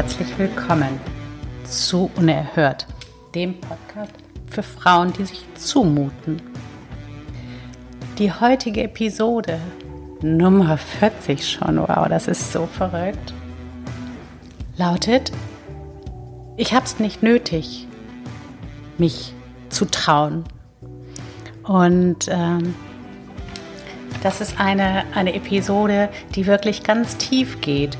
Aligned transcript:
Herzlich 0.00 0.38
willkommen 0.38 0.98
zu 1.64 2.10
Unerhört, 2.16 2.86
dem 3.34 3.60
Podcast 3.60 4.14
für 4.48 4.62
Frauen, 4.62 5.12
die 5.12 5.26
sich 5.26 5.44
zumuten. 5.56 6.40
Die 8.16 8.32
heutige 8.32 8.84
Episode, 8.84 9.60
Nummer 10.22 10.78
40 10.78 11.46
schon, 11.46 11.76
wow, 11.76 12.08
das 12.08 12.28
ist 12.28 12.50
so 12.50 12.64
verrückt, 12.64 13.34
lautet, 14.78 15.32
ich 16.56 16.72
habe 16.72 16.86
es 16.86 16.98
nicht 16.98 17.22
nötig, 17.22 17.86
mich 18.96 19.34
zu 19.68 19.84
trauen. 19.84 20.44
Und 21.62 22.26
ähm, 22.30 22.74
das 24.22 24.40
ist 24.40 24.58
eine, 24.58 25.04
eine 25.14 25.34
Episode, 25.34 26.08
die 26.34 26.46
wirklich 26.46 26.84
ganz 26.84 27.18
tief 27.18 27.60
geht. 27.60 27.98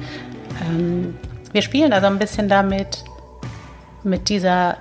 Ähm, 0.67 1.15
wir 1.53 1.63
spielen 1.63 1.93
also 1.93 2.07
ein 2.07 2.19
bisschen 2.19 2.49
damit, 2.49 3.05
mit, 4.03 4.29
dieser, 4.29 4.79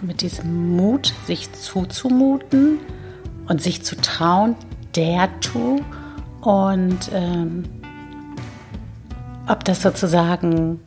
mit 0.00 0.22
diesem 0.22 0.76
Mut, 0.76 1.12
sich 1.26 1.52
zuzumuten 1.52 2.78
und 3.48 3.62
sich 3.62 3.82
zu 3.82 3.96
trauen, 3.96 4.54
der 4.94 5.28
to. 5.40 5.80
Und 6.40 7.10
ähm, 7.12 7.64
ob 9.48 9.64
das 9.64 9.82
sozusagen 9.82 10.80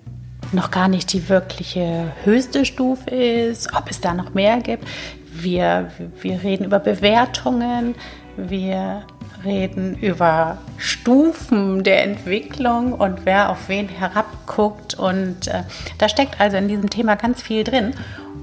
noch 0.51 0.71
gar 0.71 0.87
nicht 0.87 1.11
die 1.13 1.29
wirkliche 1.29 2.11
höchste 2.23 2.65
Stufe 2.65 3.09
ist, 3.09 3.73
ob 3.75 3.89
es 3.89 4.01
da 4.01 4.13
noch 4.13 4.33
mehr 4.33 4.59
gibt. 4.59 4.87
Wir, 5.31 5.91
wir 6.21 6.43
reden 6.43 6.65
über 6.65 6.79
Bewertungen, 6.79 7.95
wir 8.37 9.03
reden 9.43 9.97
über 9.99 10.57
Stufen 10.77 11.83
der 11.83 12.03
Entwicklung 12.03 12.93
und 12.93 13.25
wer 13.25 13.49
auf 13.49 13.69
wen 13.69 13.89
herabguckt. 13.89 14.93
Und 14.95 15.47
äh, 15.47 15.63
da 15.97 16.09
steckt 16.09 16.39
also 16.39 16.57
in 16.57 16.67
diesem 16.67 16.89
Thema 16.89 17.15
ganz 17.15 17.41
viel 17.41 17.63
drin. 17.63 17.93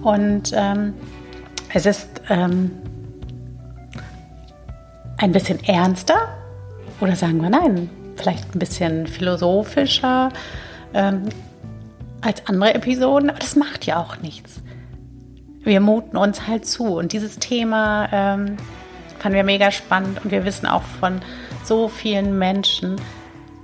Und 0.03 0.53
ähm, 0.55 0.95
es 1.73 1.87
ist 1.87 2.21
ähm, 2.29 2.71
ein 5.19 5.33
bisschen 5.33 5.63
ernster 5.65 6.29
oder 7.01 7.17
sagen 7.17 7.41
wir 7.43 7.51
nein, 7.51 7.91
vielleicht 8.17 8.55
ein 8.55 8.59
bisschen 8.59 9.07
philosophischer 9.07 10.31
ähm, 10.95 11.29
als 12.21 12.47
andere 12.47 12.75
Episoden, 12.75 13.31
aber 13.31 13.39
das 13.39 13.57
macht 13.57 13.87
ja 13.87 13.99
auch 13.99 14.19
nichts. 14.19 14.61
Wir 15.63 15.81
muten 15.81 16.17
uns 16.17 16.47
halt 16.47 16.67
zu 16.67 16.97
und 16.97 17.13
dieses 17.13 17.39
Thema 17.39 18.09
ähm, 18.13 18.57
fanden 19.21 19.37
wir 19.37 19.45
mega 19.45 19.71
spannend 19.71 20.25
und 20.25 20.31
wir 20.31 20.45
wissen 20.45 20.67
auch 20.67 20.83
von 20.83 21.21
so 21.63 21.89
vielen 21.89 22.39
Menschen, 22.39 22.97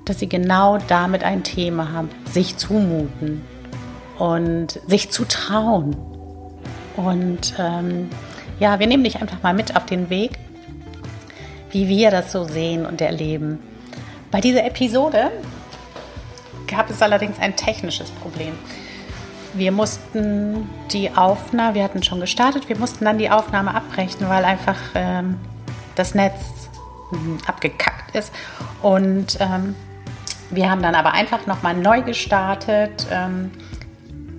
dass 0.04 0.20
sie 0.20 0.28
genau 0.28 0.78
damit 0.86 1.24
ein 1.24 1.42
Thema 1.42 1.92
haben, 1.92 2.10
sich 2.30 2.56
zumuten 2.56 3.42
und 4.18 4.80
sich 4.86 5.10
zu 5.10 5.24
trauen. 5.24 5.96
Und 6.96 7.54
ähm, 7.58 8.08
ja, 8.60 8.78
wir 8.78 8.86
nehmen 8.86 9.04
dich 9.04 9.20
einfach 9.20 9.42
mal 9.42 9.54
mit 9.54 9.76
auf 9.76 9.86
den 9.86 10.08
Weg, 10.10 10.32
wie 11.70 11.88
wir 11.88 12.10
das 12.10 12.32
so 12.32 12.44
sehen 12.44 12.86
und 12.86 13.00
erleben. 13.00 13.58
Bei 14.30 14.40
dieser 14.40 14.64
Episode 14.64 15.30
gab 16.66 16.90
es 16.90 17.02
allerdings 17.02 17.38
ein 17.38 17.56
technisches 17.56 18.10
Problem. 18.10 18.52
Wir 19.56 19.72
mussten 19.72 20.68
die 20.92 21.10
Aufnahme, 21.16 21.74
wir 21.74 21.84
hatten 21.84 22.02
schon 22.02 22.20
gestartet, 22.20 22.68
wir 22.68 22.78
mussten 22.78 23.06
dann 23.06 23.16
die 23.16 23.30
Aufnahme 23.30 23.74
abbrechen, 23.74 24.28
weil 24.28 24.44
einfach 24.44 24.76
ähm, 24.94 25.38
das 25.94 26.14
Netz 26.14 26.68
ähm, 27.12 27.38
abgekackt 27.46 28.14
ist. 28.14 28.32
Und 28.82 29.38
ähm, 29.40 29.74
wir 30.50 30.70
haben 30.70 30.82
dann 30.82 30.94
aber 30.94 31.12
einfach 31.12 31.46
nochmal 31.46 31.74
neu 31.74 32.02
gestartet. 32.02 33.06
Ähm, 33.10 33.50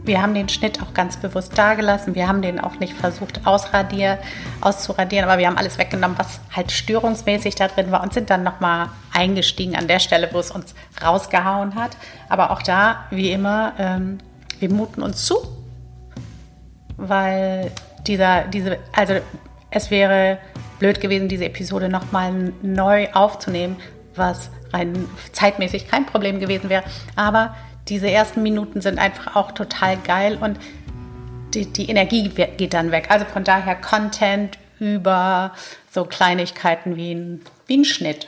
wir 0.03 0.21
haben 0.21 0.35
den 0.35 0.47
Schnitt 0.49 0.81
auch 0.83 0.93
ganz 0.93 1.17
bewusst 1.17 1.57
dagelassen. 1.57 2.13
Wir 2.13 2.27
haben 2.27 2.43
den 2.43 2.59
auch 2.59 2.79
nicht 2.79 2.93
versucht 2.93 3.45
ausradier, 3.45 4.19
auszuradieren, 4.61 5.27
aber 5.27 5.39
wir 5.39 5.47
haben 5.47 5.57
alles 5.57 5.79
weggenommen, 5.79 6.17
was 6.17 6.39
halt 6.55 6.71
störungsmäßig 6.71 7.55
da 7.55 7.67
drin 7.67 7.91
war 7.91 8.03
und 8.03 8.13
sind 8.13 8.29
dann 8.29 8.43
nochmal 8.43 8.89
eingestiegen 9.13 9.75
an 9.75 9.87
der 9.87 9.99
Stelle, 9.99 10.29
wo 10.31 10.39
es 10.39 10.51
uns 10.51 10.75
rausgehauen 11.03 11.73
hat. 11.73 11.97
Aber 12.29 12.51
auch 12.51 12.61
da, 12.61 13.05
wie 13.09 13.31
immer, 13.31 13.73
ähm, 13.79 14.19
wir 14.59 14.71
muten 14.71 15.01
uns 15.01 15.25
zu, 15.25 15.35
weil 16.97 17.71
dieser, 18.05 18.43
diese, 18.43 18.77
also 18.93 19.15
es 19.69 19.91
wäre 19.91 20.39
blöd 20.79 20.99
gewesen, 21.01 21.27
diese 21.27 21.45
Episode 21.45 21.89
nochmal 21.89 22.53
neu 22.61 23.07
aufzunehmen, 23.13 23.77
was 24.15 24.49
rein 24.73 25.07
zeitmäßig 25.31 25.87
kein 25.87 26.05
Problem 26.05 26.39
gewesen 26.39 26.69
wäre. 26.69 26.83
Aber 27.15 27.55
diese 27.87 28.09
ersten 28.09 28.43
Minuten 28.43 28.81
sind 28.81 28.99
einfach 28.99 29.35
auch 29.35 29.51
total 29.51 29.97
geil 29.97 30.37
und 30.39 30.59
die, 31.53 31.65
die 31.65 31.89
Energie 31.89 32.29
geht 32.29 32.73
dann 32.73 32.91
weg. 32.91 33.07
Also 33.09 33.25
von 33.25 33.43
daher 33.43 33.75
Content 33.75 34.57
über 34.79 35.53
so 35.91 36.05
Kleinigkeiten 36.05 36.95
wie 36.95 37.13
ein, 37.13 37.41
wie 37.67 37.77
ein 37.77 37.85
Schnitt. 37.85 38.27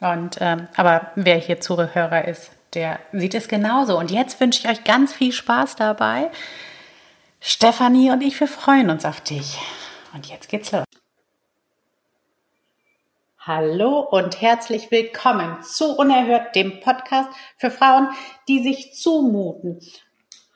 Und, 0.00 0.38
ähm, 0.40 0.68
aber 0.76 1.12
wer 1.14 1.36
hier 1.36 1.60
Zuhörer 1.60 2.26
ist, 2.26 2.50
der 2.74 3.00
sieht 3.12 3.34
es 3.34 3.48
genauso. 3.48 3.98
Und 3.98 4.10
jetzt 4.10 4.40
wünsche 4.40 4.60
ich 4.60 4.68
euch 4.68 4.84
ganz 4.84 5.12
viel 5.12 5.32
Spaß 5.32 5.76
dabei. 5.76 6.30
Stefanie 7.40 8.10
und 8.10 8.22
ich, 8.22 8.38
wir 8.40 8.48
freuen 8.48 8.90
uns 8.90 9.04
auf 9.04 9.20
dich. 9.20 9.58
Und 10.14 10.26
jetzt 10.26 10.48
geht's 10.48 10.72
los. 10.72 10.84
Hallo 13.38 14.00
und 14.00 14.40
herzlich 14.40 14.90
willkommen 14.90 15.62
zu 15.62 15.96
Unerhört, 15.98 16.56
dem 16.56 16.80
Podcast 16.80 17.28
für 17.58 17.70
Frauen, 17.70 18.08
die 18.48 18.62
sich 18.62 18.94
zumuten. 18.94 19.80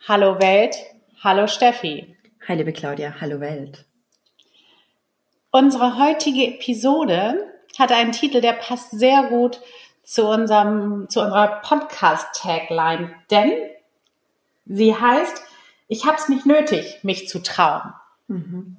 Hallo 0.08 0.40
Welt, 0.40 0.74
hallo 1.22 1.46
Steffi. 1.46 2.16
Hi 2.46 2.54
liebe 2.56 2.72
Claudia, 2.72 3.16
hallo 3.20 3.40
Welt. 3.40 3.84
Unsere 5.50 5.98
heutige 5.98 6.46
Episode 6.46 7.52
hat 7.78 7.92
einen 7.92 8.12
Titel, 8.12 8.40
der 8.40 8.54
passt 8.54 8.90
sehr 8.90 9.24
gut 9.24 9.60
zu 10.08 10.26
unserem, 10.26 11.06
zu 11.10 11.20
unserer 11.20 11.60
Podcast-Tagline, 11.60 13.14
denn 13.30 13.52
sie 14.64 14.96
heißt, 14.96 15.42
ich 15.86 16.06
hab's 16.06 16.30
nicht 16.30 16.46
nötig, 16.46 17.00
mich 17.02 17.28
zu 17.28 17.42
trauen. 17.42 17.92
Mhm. 18.26 18.78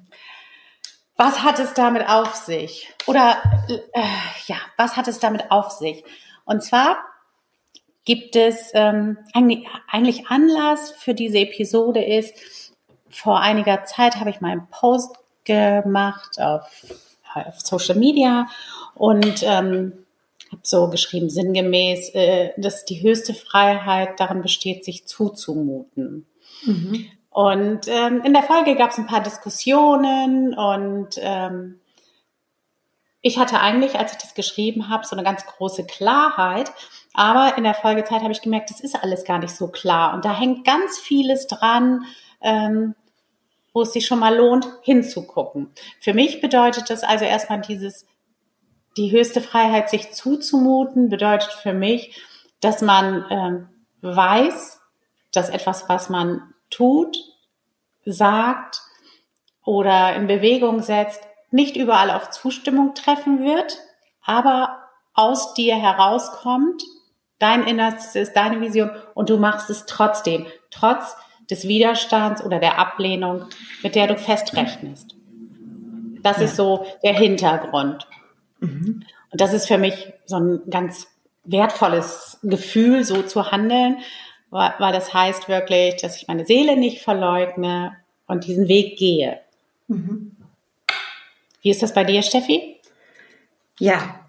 Was 1.14 1.44
hat 1.44 1.60
es 1.60 1.72
damit 1.74 2.08
auf 2.08 2.34
sich? 2.34 2.92
Oder 3.06 3.36
äh, 3.68 4.02
ja, 4.48 4.56
was 4.76 4.96
hat 4.96 5.06
es 5.06 5.20
damit 5.20 5.52
auf 5.52 5.70
sich? 5.70 6.02
Und 6.46 6.64
zwar 6.64 6.98
gibt 8.04 8.34
es 8.34 8.72
ähm, 8.74 9.16
eigentlich, 9.32 9.68
eigentlich 9.86 10.26
Anlass 10.26 10.90
für 10.90 11.14
diese 11.14 11.38
Episode 11.38 12.02
ist, 12.02 12.74
vor 13.08 13.38
einiger 13.38 13.84
Zeit 13.84 14.16
habe 14.16 14.30
ich 14.30 14.40
mal 14.40 14.50
einen 14.50 14.66
Post 14.68 15.14
gemacht 15.44 16.40
auf, 16.40 16.86
auf 17.34 17.60
Social 17.60 17.96
Media 17.96 18.48
und 18.94 19.44
ähm, 19.44 19.92
habe 20.50 20.62
so 20.62 20.88
geschrieben, 20.88 21.30
sinngemäß, 21.30 22.14
äh, 22.14 22.50
dass 22.56 22.84
die 22.84 23.02
höchste 23.02 23.34
Freiheit 23.34 24.18
darin 24.18 24.42
besteht, 24.42 24.84
sich 24.84 25.06
zuzumuten. 25.06 26.26
Mhm. 26.64 27.06
Und 27.30 27.86
ähm, 27.86 28.22
in 28.24 28.32
der 28.32 28.42
Folge 28.42 28.74
gab 28.74 28.90
es 28.90 28.98
ein 28.98 29.06
paar 29.06 29.22
Diskussionen 29.22 30.52
und 30.52 31.10
ähm, 31.18 31.80
ich 33.22 33.38
hatte 33.38 33.60
eigentlich, 33.60 33.98
als 33.98 34.12
ich 34.12 34.18
das 34.18 34.34
geschrieben 34.34 34.88
habe, 34.88 35.06
so 35.06 35.14
eine 35.14 35.24
ganz 35.24 35.44
große 35.44 35.84
Klarheit. 35.84 36.72
Aber 37.12 37.56
in 37.58 37.64
der 37.64 37.74
Folgezeit 37.74 38.22
habe 38.22 38.32
ich 38.32 38.40
gemerkt, 38.40 38.70
das 38.70 38.80
ist 38.80 39.00
alles 39.00 39.24
gar 39.24 39.38
nicht 39.38 39.54
so 39.54 39.68
klar. 39.68 40.14
Und 40.14 40.24
da 40.24 40.36
hängt 40.36 40.64
ganz 40.64 40.98
vieles 40.98 41.46
dran, 41.46 42.04
ähm, 42.40 42.94
wo 43.72 43.82
es 43.82 43.92
sich 43.92 44.06
schon 44.06 44.20
mal 44.20 44.34
lohnt, 44.34 44.66
hinzugucken. 44.82 45.70
Für 46.00 46.14
mich 46.14 46.40
bedeutet 46.40 46.88
das 46.88 47.02
also 47.02 47.24
erstmal 47.24 47.60
dieses, 47.60 48.06
die 48.96 49.10
höchste 49.10 49.40
Freiheit, 49.40 49.90
sich 49.90 50.12
zuzumuten, 50.12 51.08
bedeutet 51.08 51.52
für 51.52 51.72
mich, 51.72 52.20
dass 52.60 52.82
man 52.82 53.24
ähm, 53.30 53.68
weiß, 54.02 54.80
dass 55.32 55.48
etwas, 55.48 55.88
was 55.88 56.08
man 56.08 56.54
tut, 56.70 57.16
sagt 58.04 58.80
oder 59.64 60.14
in 60.14 60.26
Bewegung 60.26 60.82
setzt, 60.82 61.22
nicht 61.50 61.76
überall 61.76 62.10
auf 62.10 62.30
Zustimmung 62.30 62.94
treffen 62.94 63.42
wird, 63.42 63.78
aber 64.24 64.78
aus 65.14 65.54
dir 65.54 65.76
herauskommt, 65.76 66.82
dein 67.38 67.64
Innerstes 67.64 68.14
ist 68.14 68.34
deine 68.34 68.60
Vision 68.60 68.90
und 69.14 69.30
du 69.30 69.36
machst 69.36 69.70
es 69.70 69.86
trotzdem, 69.86 70.46
trotz 70.70 71.16
des 71.50 71.66
Widerstands 71.66 72.44
oder 72.44 72.60
der 72.60 72.78
Ablehnung, 72.78 73.46
mit 73.82 73.94
der 73.94 74.06
du 74.06 74.16
festrechnest. 74.16 75.16
Das 76.22 76.38
ja. 76.38 76.44
ist 76.44 76.56
so 76.56 76.86
der 77.02 77.14
Hintergrund. 77.14 78.06
Mhm. 78.60 79.02
Und 79.30 79.40
das 79.40 79.52
ist 79.52 79.66
für 79.66 79.78
mich 79.78 80.12
so 80.26 80.36
ein 80.36 80.60
ganz 80.70 81.08
wertvolles 81.44 82.38
Gefühl, 82.42 83.04
so 83.04 83.22
zu 83.22 83.50
handeln, 83.50 83.98
weil 84.50 84.92
das 84.92 85.12
heißt 85.12 85.48
wirklich, 85.48 85.96
dass 85.96 86.16
ich 86.16 86.28
meine 86.28 86.44
Seele 86.44 86.76
nicht 86.76 87.02
verleugne 87.02 87.96
und 88.26 88.46
diesen 88.46 88.68
Weg 88.68 88.98
gehe. 88.98 89.40
Mhm. 89.88 90.36
Wie 91.62 91.70
ist 91.70 91.82
das 91.82 91.94
bei 91.94 92.04
dir, 92.04 92.22
Steffi? 92.22 92.76
Ja, 93.78 94.20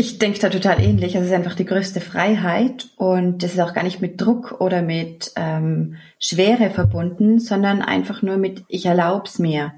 Ich 0.00 0.18
denke 0.18 0.38
da 0.38 0.48
total 0.48 0.80
ähnlich. 0.80 1.16
Es 1.16 1.26
ist 1.26 1.32
einfach 1.32 1.56
die 1.56 1.64
größte 1.64 2.00
Freiheit 2.00 2.88
und 2.96 3.42
das 3.42 3.54
ist 3.54 3.60
auch 3.60 3.74
gar 3.74 3.82
nicht 3.82 4.00
mit 4.00 4.20
Druck 4.20 4.60
oder 4.60 4.80
mit 4.80 5.32
ähm, 5.34 5.96
Schwere 6.20 6.70
verbunden, 6.70 7.40
sondern 7.40 7.82
einfach 7.82 8.22
nur 8.22 8.36
mit 8.36 8.62
ich 8.68 8.86
erlaub's 8.86 9.40
mir. 9.40 9.72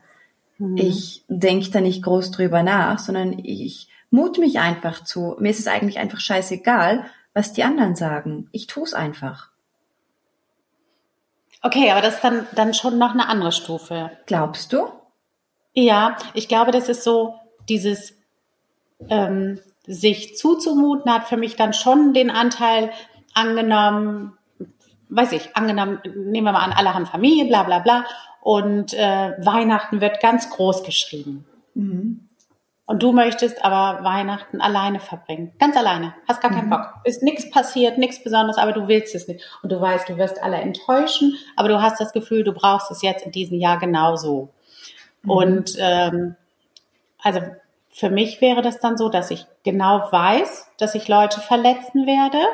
Mhm. 0.59 0.77
Ich 0.77 1.25
denke 1.29 1.71
da 1.71 1.81
nicht 1.81 2.03
groß 2.03 2.33
drüber 2.33 2.63
nach, 2.63 2.99
sondern 2.99 3.39
ich 3.39 3.89
mut 4.11 4.39
mich 4.39 4.59
einfach 4.59 5.05
zu. 5.05 5.37
Mir 5.39 5.51
ist 5.51 5.61
es 5.61 5.67
eigentlich 5.67 5.99
einfach 5.99 6.21
scheißegal, 6.21 7.07
was 7.33 7.53
die 7.53 7.65
anderen 7.65 7.97
sagen. 7.97 8.49
Ich 8.53 8.67
tu's 8.67 8.95
einfach. 8.95 9.51
Okay, 11.63 11.91
aber 11.91 12.01
das 12.01 12.15
ist 12.15 12.25
dann, 12.25 12.47
dann 12.55 12.75
schon 12.75 12.99
noch 12.99 13.13
eine 13.13 13.29
andere 13.29 13.53
Stufe. 13.53 14.11
Glaubst 14.27 14.73
du? 14.73 14.89
Ja, 15.73 16.17
ich 16.35 16.49
glaube, 16.49 16.71
das 16.73 16.89
ist 16.89 17.05
so 17.05 17.35
dieses 17.69 18.17
ähm, 19.09 19.61
sich 19.87 20.37
zuzumuten 20.37 21.13
hat 21.13 21.29
für 21.29 21.37
mich 21.37 21.57
dann 21.57 21.73
schon 21.73 22.13
den 22.13 22.31
Anteil 22.31 22.91
angenommen, 23.35 24.37
weiß 25.09 25.33
ich, 25.33 25.57
angenommen, 25.57 26.01
nehmen 26.05 26.47
wir 26.47 26.53
mal 26.53 26.65
an, 26.65 26.73
alle 26.73 26.95
haben 26.95 27.07
Familie, 27.07 27.47
bla 27.47 27.63
bla 27.63 27.81
bla, 27.81 28.05
und 28.41 28.95
äh, 28.95 29.35
Weihnachten 29.39 30.01
wird 30.01 30.21
ganz 30.21 30.51
groß 30.51 30.83
geschrieben. 30.83 31.45
Mhm. 31.75 32.30
Und 32.91 33.05
du 33.05 33.13
möchtest 33.13 33.65
aber 33.65 34.03
Weihnachten 34.03 34.61
alleine 34.61 34.99
verbringen. 34.99 35.53
Ganz 35.61 35.77
alleine. 35.77 36.13
Hast 36.27 36.41
gar 36.41 36.51
keinen 36.51 36.67
mhm. 36.67 36.71
Bock. 36.71 36.95
Ist 37.05 37.23
nichts 37.23 37.49
passiert, 37.49 37.99
nichts 37.99 38.21
Besonderes, 38.21 38.59
aber 38.59 38.73
du 38.73 38.89
willst 38.89 39.15
es 39.15 39.29
nicht. 39.29 39.45
Und 39.63 39.71
du 39.71 39.81
weißt, 39.81 40.09
du 40.09 40.17
wirst 40.17 40.43
alle 40.43 40.57
enttäuschen, 40.57 41.37
aber 41.55 41.69
du 41.69 41.81
hast 41.81 42.01
das 42.01 42.13
Gefühl, 42.13 42.43
du 42.43 42.53
brauchst 42.53 42.91
es 42.91 43.01
jetzt 43.03 43.25
in 43.25 43.31
diesem 43.31 43.61
Jahr 43.61 43.79
genauso. 43.79 44.49
Mhm. 45.23 45.31
Und 45.31 45.77
ähm, 45.79 46.35
also 47.23 47.41
für 47.91 48.11
mich 48.11 48.41
wäre 48.41 48.61
das 48.61 48.81
dann 48.81 48.97
so, 48.97 49.09
dass 49.09 49.31
ich 49.31 49.47
genau 49.63 50.11
weiß, 50.11 50.73
dass 50.77 50.97
ich 50.97 51.07
Leute 51.07 51.41
verletzen 51.41 52.09
werde, 52.09 52.45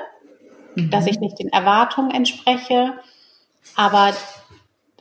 mhm. 0.75 0.91
dass 0.91 1.07
ich 1.07 1.19
nicht 1.19 1.39
den 1.39 1.49
Erwartungen 1.49 2.11
entspreche, 2.11 2.93
aber 3.75 4.13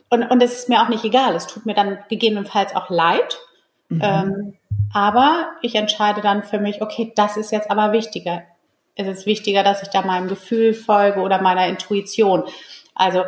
und, 0.08 0.22
und 0.22 0.42
es 0.42 0.60
ist 0.60 0.70
mir 0.70 0.80
auch 0.80 0.88
nicht 0.88 1.04
egal. 1.04 1.34
Es 1.34 1.46
tut 1.46 1.66
mir 1.66 1.74
dann 1.74 1.98
gegebenenfalls 2.08 2.74
auch 2.74 2.88
leid. 2.88 3.38
Mhm. 3.90 4.00
Ähm, 4.02 4.54
aber 4.92 5.48
ich 5.62 5.74
entscheide 5.74 6.20
dann 6.20 6.42
für 6.42 6.58
mich, 6.58 6.82
okay, 6.82 7.12
das 7.14 7.36
ist 7.36 7.52
jetzt 7.52 7.70
aber 7.70 7.92
wichtiger. 7.92 8.42
Es 8.94 9.06
ist 9.06 9.26
wichtiger, 9.26 9.62
dass 9.62 9.82
ich 9.82 9.88
da 9.88 10.02
meinem 10.02 10.28
Gefühl 10.28 10.72
folge 10.72 11.20
oder 11.20 11.40
meiner 11.42 11.66
Intuition. 11.66 12.44
Also, 12.94 13.24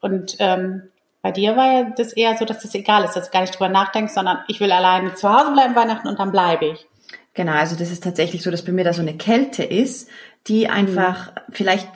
und 0.00 0.36
ähm, 0.38 0.90
bei 1.20 1.30
dir 1.30 1.56
war 1.56 1.72
ja 1.72 1.90
das 1.96 2.12
eher 2.12 2.36
so, 2.36 2.44
dass 2.44 2.60
das 2.60 2.74
egal 2.74 3.04
ist, 3.04 3.14
dass 3.14 3.26
du 3.26 3.32
gar 3.32 3.40
nicht 3.42 3.54
drüber 3.54 3.68
nachdenkst, 3.68 4.12
sondern 4.12 4.38
ich 4.48 4.60
will 4.60 4.72
alleine 4.72 5.14
zu 5.14 5.28
Hause 5.28 5.52
bleiben 5.52 5.74
Weihnachten 5.74 6.08
und 6.08 6.18
dann 6.18 6.32
bleibe 6.32 6.66
ich. 6.66 6.86
Genau, 7.34 7.52
also 7.52 7.76
das 7.76 7.90
ist 7.90 8.04
tatsächlich 8.04 8.42
so, 8.42 8.50
dass 8.50 8.64
bei 8.64 8.72
mir 8.72 8.84
da 8.84 8.92
so 8.92 9.02
eine 9.02 9.16
Kälte 9.16 9.64
ist, 9.64 10.08
die 10.46 10.68
einfach 10.68 11.34
mhm. 11.34 11.40
vielleicht, 11.52 11.88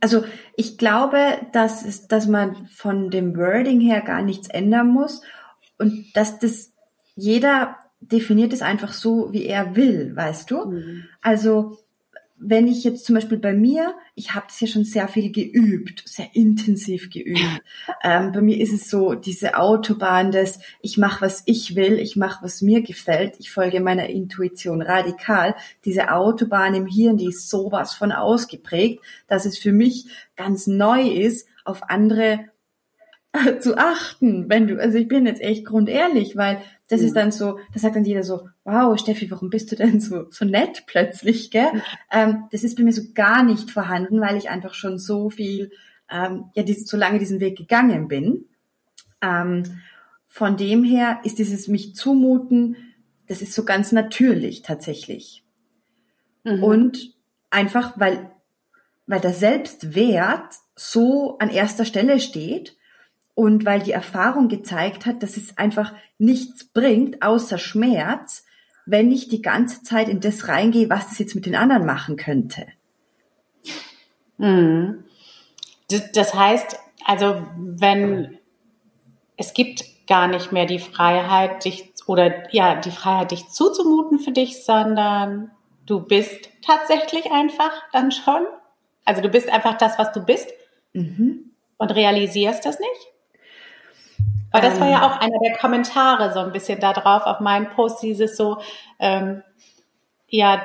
also 0.00 0.24
ich 0.56 0.76
glaube, 0.76 1.38
dass, 1.52 1.84
es, 1.84 2.06
dass 2.06 2.26
man 2.26 2.66
von 2.66 3.10
dem 3.10 3.36
Wording 3.36 3.80
her 3.80 4.00
gar 4.00 4.22
nichts 4.22 4.48
ändern 4.48 4.88
muss 4.88 5.22
und 5.78 6.06
dass 6.14 6.38
das 6.38 6.72
jeder 7.14 7.76
definiert 8.00 8.52
es 8.52 8.62
einfach 8.62 8.92
so, 8.92 9.32
wie 9.32 9.46
er 9.46 9.76
will, 9.76 10.14
weißt 10.14 10.50
du? 10.50 10.66
Mhm. 10.66 11.04
Also 11.20 11.78
wenn 12.38 12.68
ich 12.68 12.84
jetzt 12.84 13.06
zum 13.06 13.14
Beispiel 13.14 13.38
bei 13.38 13.54
mir, 13.54 13.94
ich 14.14 14.34
habe 14.34 14.46
das 14.48 14.60
ja 14.60 14.66
schon 14.66 14.84
sehr 14.84 15.08
viel 15.08 15.32
geübt, 15.32 16.02
sehr 16.06 16.28
intensiv 16.34 17.10
geübt. 17.10 17.40
Ähm, 18.02 18.32
bei 18.32 18.42
mir 18.42 18.60
ist 18.60 18.74
es 18.74 18.90
so 18.90 19.14
diese 19.14 19.56
Autobahn 19.56 20.32
des, 20.32 20.58
ich 20.82 20.98
mache, 20.98 21.22
was 21.22 21.42
ich 21.46 21.76
will, 21.76 21.98
ich 21.98 22.14
mache, 22.16 22.44
was 22.44 22.60
mir 22.60 22.82
gefällt, 22.82 23.36
ich 23.38 23.50
folge 23.50 23.80
meiner 23.80 24.08
Intuition 24.08 24.82
radikal. 24.82 25.54
Diese 25.84 26.12
Autobahn 26.12 26.74
im 26.74 26.86
Hirn, 26.86 27.16
die 27.16 27.28
ist 27.28 27.48
sowas 27.48 27.94
von 27.94 28.12
ausgeprägt, 28.12 29.02
dass 29.28 29.46
es 29.46 29.56
für 29.56 29.72
mich 29.72 30.06
ganz 30.36 30.66
neu 30.66 31.08
ist, 31.08 31.48
auf 31.64 31.88
andere 31.88 32.44
zu 33.60 33.76
achten, 33.76 34.48
wenn 34.48 34.66
du, 34.66 34.80
also 34.80 34.98
ich 34.98 35.08
bin 35.08 35.26
jetzt 35.26 35.40
echt 35.40 35.64
grundehrlich, 35.64 36.36
weil 36.36 36.60
das 36.88 37.00
mhm. 37.00 37.06
ist 37.06 37.16
dann 37.16 37.32
so, 37.32 37.58
da 37.72 37.78
sagt 37.78 37.96
dann 37.96 38.04
jeder 38.04 38.22
so, 38.22 38.48
wow, 38.64 38.98
Steffi, 38.98 39.30
warum 39.30 39.50
bist 39.50 39.70
du 39.72 39.76
denn 39.76 40.00
so, 40.00 40.26
so 40.30 40.44
nett 40.44 40.84
plötzlich, 40.86 41.50
gell? 41.50 41.72
Mhm. 41.72 41.82
Ähm, 42.12 42.44
das 42.52 42.64
ist 42.64 42.76
bei 42.76 42.82
mir 42.82 42.92
so 42.92 43.02
gar 43.14 43.42
nicht 43.42 43.70
vorhanden, 43.70 44.20
weil 44.20 44.36
ich 44.36 44.50
einfach 44.50 44.74
schon 44.74 44.98
so 44.98 45.30
viel, 45.30 45.70
ähm, 46.10 46.44
ja, 46.54 46.62
dies, 46.62 46.86
so 46.86 46.96
lange 46.96 47.18
diesen 47.18 47.40
Weg 47.40 47.58
gegangen 47.58 48.08
bin. 48.08 48.44
Ähm, 49.20 49.80
von 50.28 50.56
dem 50.56 50.84
her 50.84 51.20
ist 51.24 51.38
dieses 51.38 51.68
mich 51.68 51.94
zumuten, 51.94 52.76
das 53.26 53.42
ist 53.42 53.54
so 53.54 53.64
ganz 53.64 53.90
natürlich 53.92 54.62
tatsächlich. 54.62 55.42
Mhm. 56.44 56.62
Und 56.62 57.14
einfach, 57.50 57.98
weil, 57.98 58.30
weil 59.06 59.20
der 59.20 59.32
Selbstwert 59.32 60.54
so 60.76 61.38
an 61.38 61.50
erster 61.50 61.84
Stelle 61.84 62.20
steht 62.20 62.76
und 63.36 63.66
weil 63.66 63.80
die 63.82 63.92
Erfahrung 63.92 64.48
gezeigt 64.48 65.04
hat, 65.04 65.22
dass 65.22 65.36
es 65.36 65.58
einfach 65.58 65.92
nichts 66.16 66.64
bringt, 66.64 67.22
außer 67.22 67.58
Schmerz, 67.58 68.46
wenn 68.86 69.12
ich 69.12 69.28
die 69.28 69.42
ganze 69.42 69.82
Zeit 69.82 70.08
in 70.08 70.20
das 70.20 70.48
reingehe, 70.48 70.88
was 70.88 71.10
das 71.10 71.18
jetzt 71.18 71.34
mit 71.34 71.44
den 71.44 71.54
anderen 71.54 71.84
machen 71.84 72.16
könnte. 72.16 72.66
Mhm. 74.38 75.04
Das 76.14 76.34
heißt, 76.34 76.78
also 77.04 77.46
wenn 77.58 78.38
es 79.36 79.52
gibt 79.52 79.84
gar 80.06 80.28
nicht 80.28 80.50
mehr 80.50 80.64
die 80.64 80.78
Freiheit, 80.78 81.66
dich 81.66 81.92
oder 82.06 82.50
ja, 82.54 82.76
die 82.76 82.90
Freiheit, 82.90 83.32
dich 83.32 83.48
zuzumuten 83.48 84.18
für 84.18 84.32
dich, 84.32 84.64
sondern 84.64 85.50
du 85.84 86.00
bist 86.00 86.48
tatsächlich 86.64 87.30
einfach 87.30 87.72
dann 87.92 88.10
schon. 88.10 88.46
Also 89.04 89.20
du 89.20 89.28
bist 89.28 89.50
einfach 89.50 89.76
das, 89.76 89.98
was 89.98 90.12
du 90.12 90.24
bist 90.24 90.48
mhm. 90.94 91.50
und 91.76 91.94
realisierst 91.94 92.64
das 92.64 92.80
nicht. 92.80 93.15
Weil 94.56 94.70
das 94.70 94.80
war 94.80 94.88
ja 94.88 94.98
ähm. 94.98 95.02
auch 95.04 95.20
einer 95.20 95.38
der 95.44 95.56
Kommentare 95.58 96.32
so 96.32 96.40
ein 96.40 96.52
bisschen 96.52 96.80
da 96.80 96.92
drauf 96.92 97.26
auf 97.26 97.40
meinen 97.40 97.68
Post, 97.70 98.02
dieses 98.02 98.36
so, 98.36 98.58
ähm, 98.98 99.42
ja, 100.28 100.62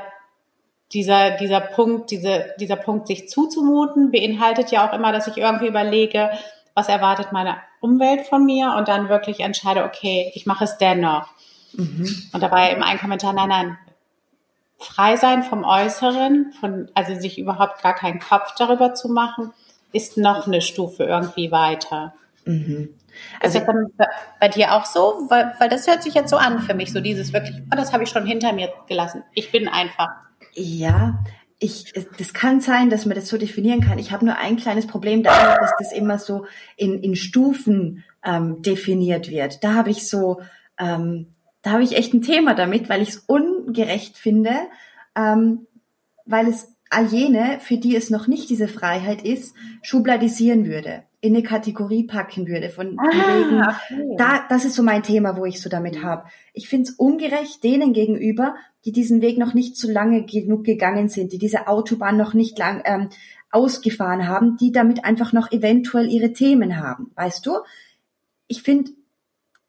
dieser, 0.93 1.31
dieser 1.31 1.61
Punkt, 1.61 2.11
diese, 2.11 2.53
dieser 2.59 2.75
Punkt, 2.75 3.07
sich 3.07 3.29
zuzumuten, 3.29 4.11
beinhaltet 4.11 4.71
ja 4.71 4.87
auch 4.87 4.93
immer, 4.93 5.11
dass 5.11 5.27
ich 5.27 5.37
irgendwie 5.37 5.67
überlege, 5.67 6.31
was 6.73 6.89
erwartet 6.89 7.31
meine 7.31 7.57
Umwelt 7.81 8.27
von 8.27 8.45
mir 8.45 8.75
und 8.77 8.87
dann 8.87 9.09
wirklich 9.09 9.41
entscheide, 9.41 9.83
okay, 9.83 10.31
ich 10.35 10.45
mache 10.45 10.63
es 10.63 10.77
dennoch. 10.77 11.27
Mhm. 11.73 12.29
Und 12.33 12.41
dabei 12.41 12.71
eben 12.71 12.83
ein 12.83 12.97
Kommentar, 12.97 13.33
nein, 13.33 13.49
nein, 13.49 13.77
frei 14.77 15.15
sein 15.15 15.43
vom 15.43 15.63
Äußeren, 15.63 16.53
von, 16.59 16.89
also 16.93 17.15
sich 17.15 17.37
überhaupt 17.39 17.81
gar 17.81 17.93
keinen 17.93 18.19
Kopf 18.19 18.55
darüber 18.57 18.93
zu 18.93 19.09
machen, 19.09 19.53
ist 19.91 20.17
noch 20.17 20.47
eine 20.47 20.61
Stufe 20.61 21.03
irgendwie 21.03 21.51
weiter. 21.51 22.13
Mhm. 22.45 22.89
Also 23.39 23.59
ist 23.59 23.67
das 23.67 23.75
dann 23.75 24.07
bei 24.39 24.47
dir 24.47 24.73
auch 24.73 24.85
so? 24.85 25.25
Weil, 25.29 25.53
weil 25.59 25.69
das 25.69 25.87
hört 25.87 26.03
sich 26.03 26.13
jetzt 26.13 26.29
so 26.29 26.37
an 26.37 26.59
für 26.59 26.73
mich, 26.73 26.91
so 26.91 27.01
dieses 27.01 27.33
wirklich, 27.33 27.55
oh, 27.71 27.75
das 27.75 27.93
habe 27.93 28.03
ich 28.03 28.09
schon 28.09 28.25
hinter 28.25 28.53
mir 28.53 28.69
gelassen. 28.87 29.23
Ich 29.33 29.51
bin 29.51 29.67
einfach. 29.67 30.09
Ja, 30.53 31.23
ich, 31.59 31.93
das 32.17 32.33
kann 32.33 32.59
sein, 32.59 32.89
dass 32.89 33.05
man 33.05 33.15
das 33.15 33.27
so 33.27 33.37
definieren 33.37 33.81
kann. 33.81 33.99
Ich 33.99 34.11
habe 34.11 34.25
nur 34.25 34.37
ein 34.37 34.57
kleines 34.57 34.87
Problem 34.87 35.21
damit, 35.21 35.61
dass 35.61 35.73
das 35.77 35.93
immer 35.93 36.17
so 36.17 36.45
in, 36.75 37.03
in 37.03 37.15
Stufen 37.15 38.03
ähm, 38.25 38.61
definiert 38.63 39.29
wird. 39.29 39.63
Da 39.63 39.75
habe 39.75 39.91
ich 39.91 40.09
so, 40.09 40.41
ähm, 40.79 41.27
da 41.61 41.71
habe 41.71 41.83
ich 41.83 41.95
echt 41.95 42.13
ein 42.13 42.23
Thema 42.23 42.55
damit, 42.55 42.89
weil 42.89 43.03
ich 43.03 43.09
es 43.09 43.17
ungerecht 43.17 44.17
finde, 44.17 44.53
ähm, 45.15 45.67
weil 46.25 46.47
es 46.47 46.75
all 46.89 47.05
jene, 47.05 47.59
für 47.59 47.77
die 47.77 47.95
es 47.95 48.09
noch 48.09 48.27
nicht 48.27 48.49
diese 48.49 48.67
Freiheit 48.67 49.21
ist, 49.21 49.55
schubladisieren 49.83 50.65
würde 50.65 51.03
in 51.21 51.35
eine 51.35 51.43
Kategorie 51.43 52.03
packen 52.03 52.47
würde. 52.47 52.69
Von 52.69 52.97
ah, 52.99 53.03
wegen, 53.11 53.61
okay. 53.61 54.15
da, 54.17 54.43
das 54.49 54.65
ist 54.65 54.73
so 54.73 54.83
mein 54.83 55.03
Thema, 55.03 55.37
wo 55.37 55.45
ich 55.45 55.61
so 55.61 55.69
damit 55.69 55.97
mhm. 55.97 56.03
habe. 56.03 56.25
Ich 56.53 56.67
finde 56.67 56.89
es 56.89 56.95
ungerecht 56.95 57.63
denen 57.63 57.93
gegenüber, 57.93 58.55
die 58.83 58.91
diesen 58.91 59.21
Weg 59.21 59.37
noch 59.37 59.53
nicht 59.53 59.77
so 59.77 59.89
lange 59.89 60.25
genug 60.25 60.63
gegangen 60.63 61.07
sind, 61.09 61.31
die 61.31 61.37
diese 61.37 61.67
Autobahn 61.67 62.17
noch 62.17 62.33
nicht 62.33 62.57
lang 62.57 62.81
ähm, 62.85 63.09
ausgefahren 63.51 64.27
haben, 64.27 64.57
die 64.57 64.71
damit 64.71 65.05
einfach 65.05 65.31
noch 65.31 65.51
eventuell 65.51 66.09
ihre 66.09 66.33
Themen 66.33 66.77
haben. 66.77 67.11
Weißt 67.15 67.45
du? 67.45 67.57
Ich 68.47 68.63
finde, 68.63 68.91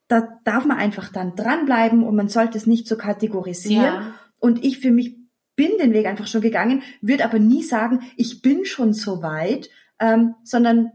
da 0.08 0.38
darf 0.44 0.64
man 0.64 0.78
einfach 0.78 1.12
dann 1.12 1.36
dranbleiben 1.36 2.02
und 2.02 2.16
man 2.16 2.28
sollte 2.28 2.56
es 2.56 2.66
nicht 2.66 2.86
so 2.86 2.96
kategorisieren. 2.96 3.84
Ja. 3.84 4.14
Und 4.38 4.64
ich 4.64 4.78
für 4.78 4.90
mich 4.90 5.16
bin 5.54 5.76
den 5.78 5.92
Weg 5.92 6.06
einfach 6.06 6.26
schon 6.26 6.40
gegangen, 6.40 6.82
würde 7.02 7.24
aber 7.24 7.38
nie 7.38 7.62
sagen, 7.62 8.00
ich 8.16 8.40
bin 8.40 8.64
schon 8.64 8.94
so 8.94 9.22
weit, 9.22 9.68
ähm, 9.98 10.34
sondern 10.44 10.92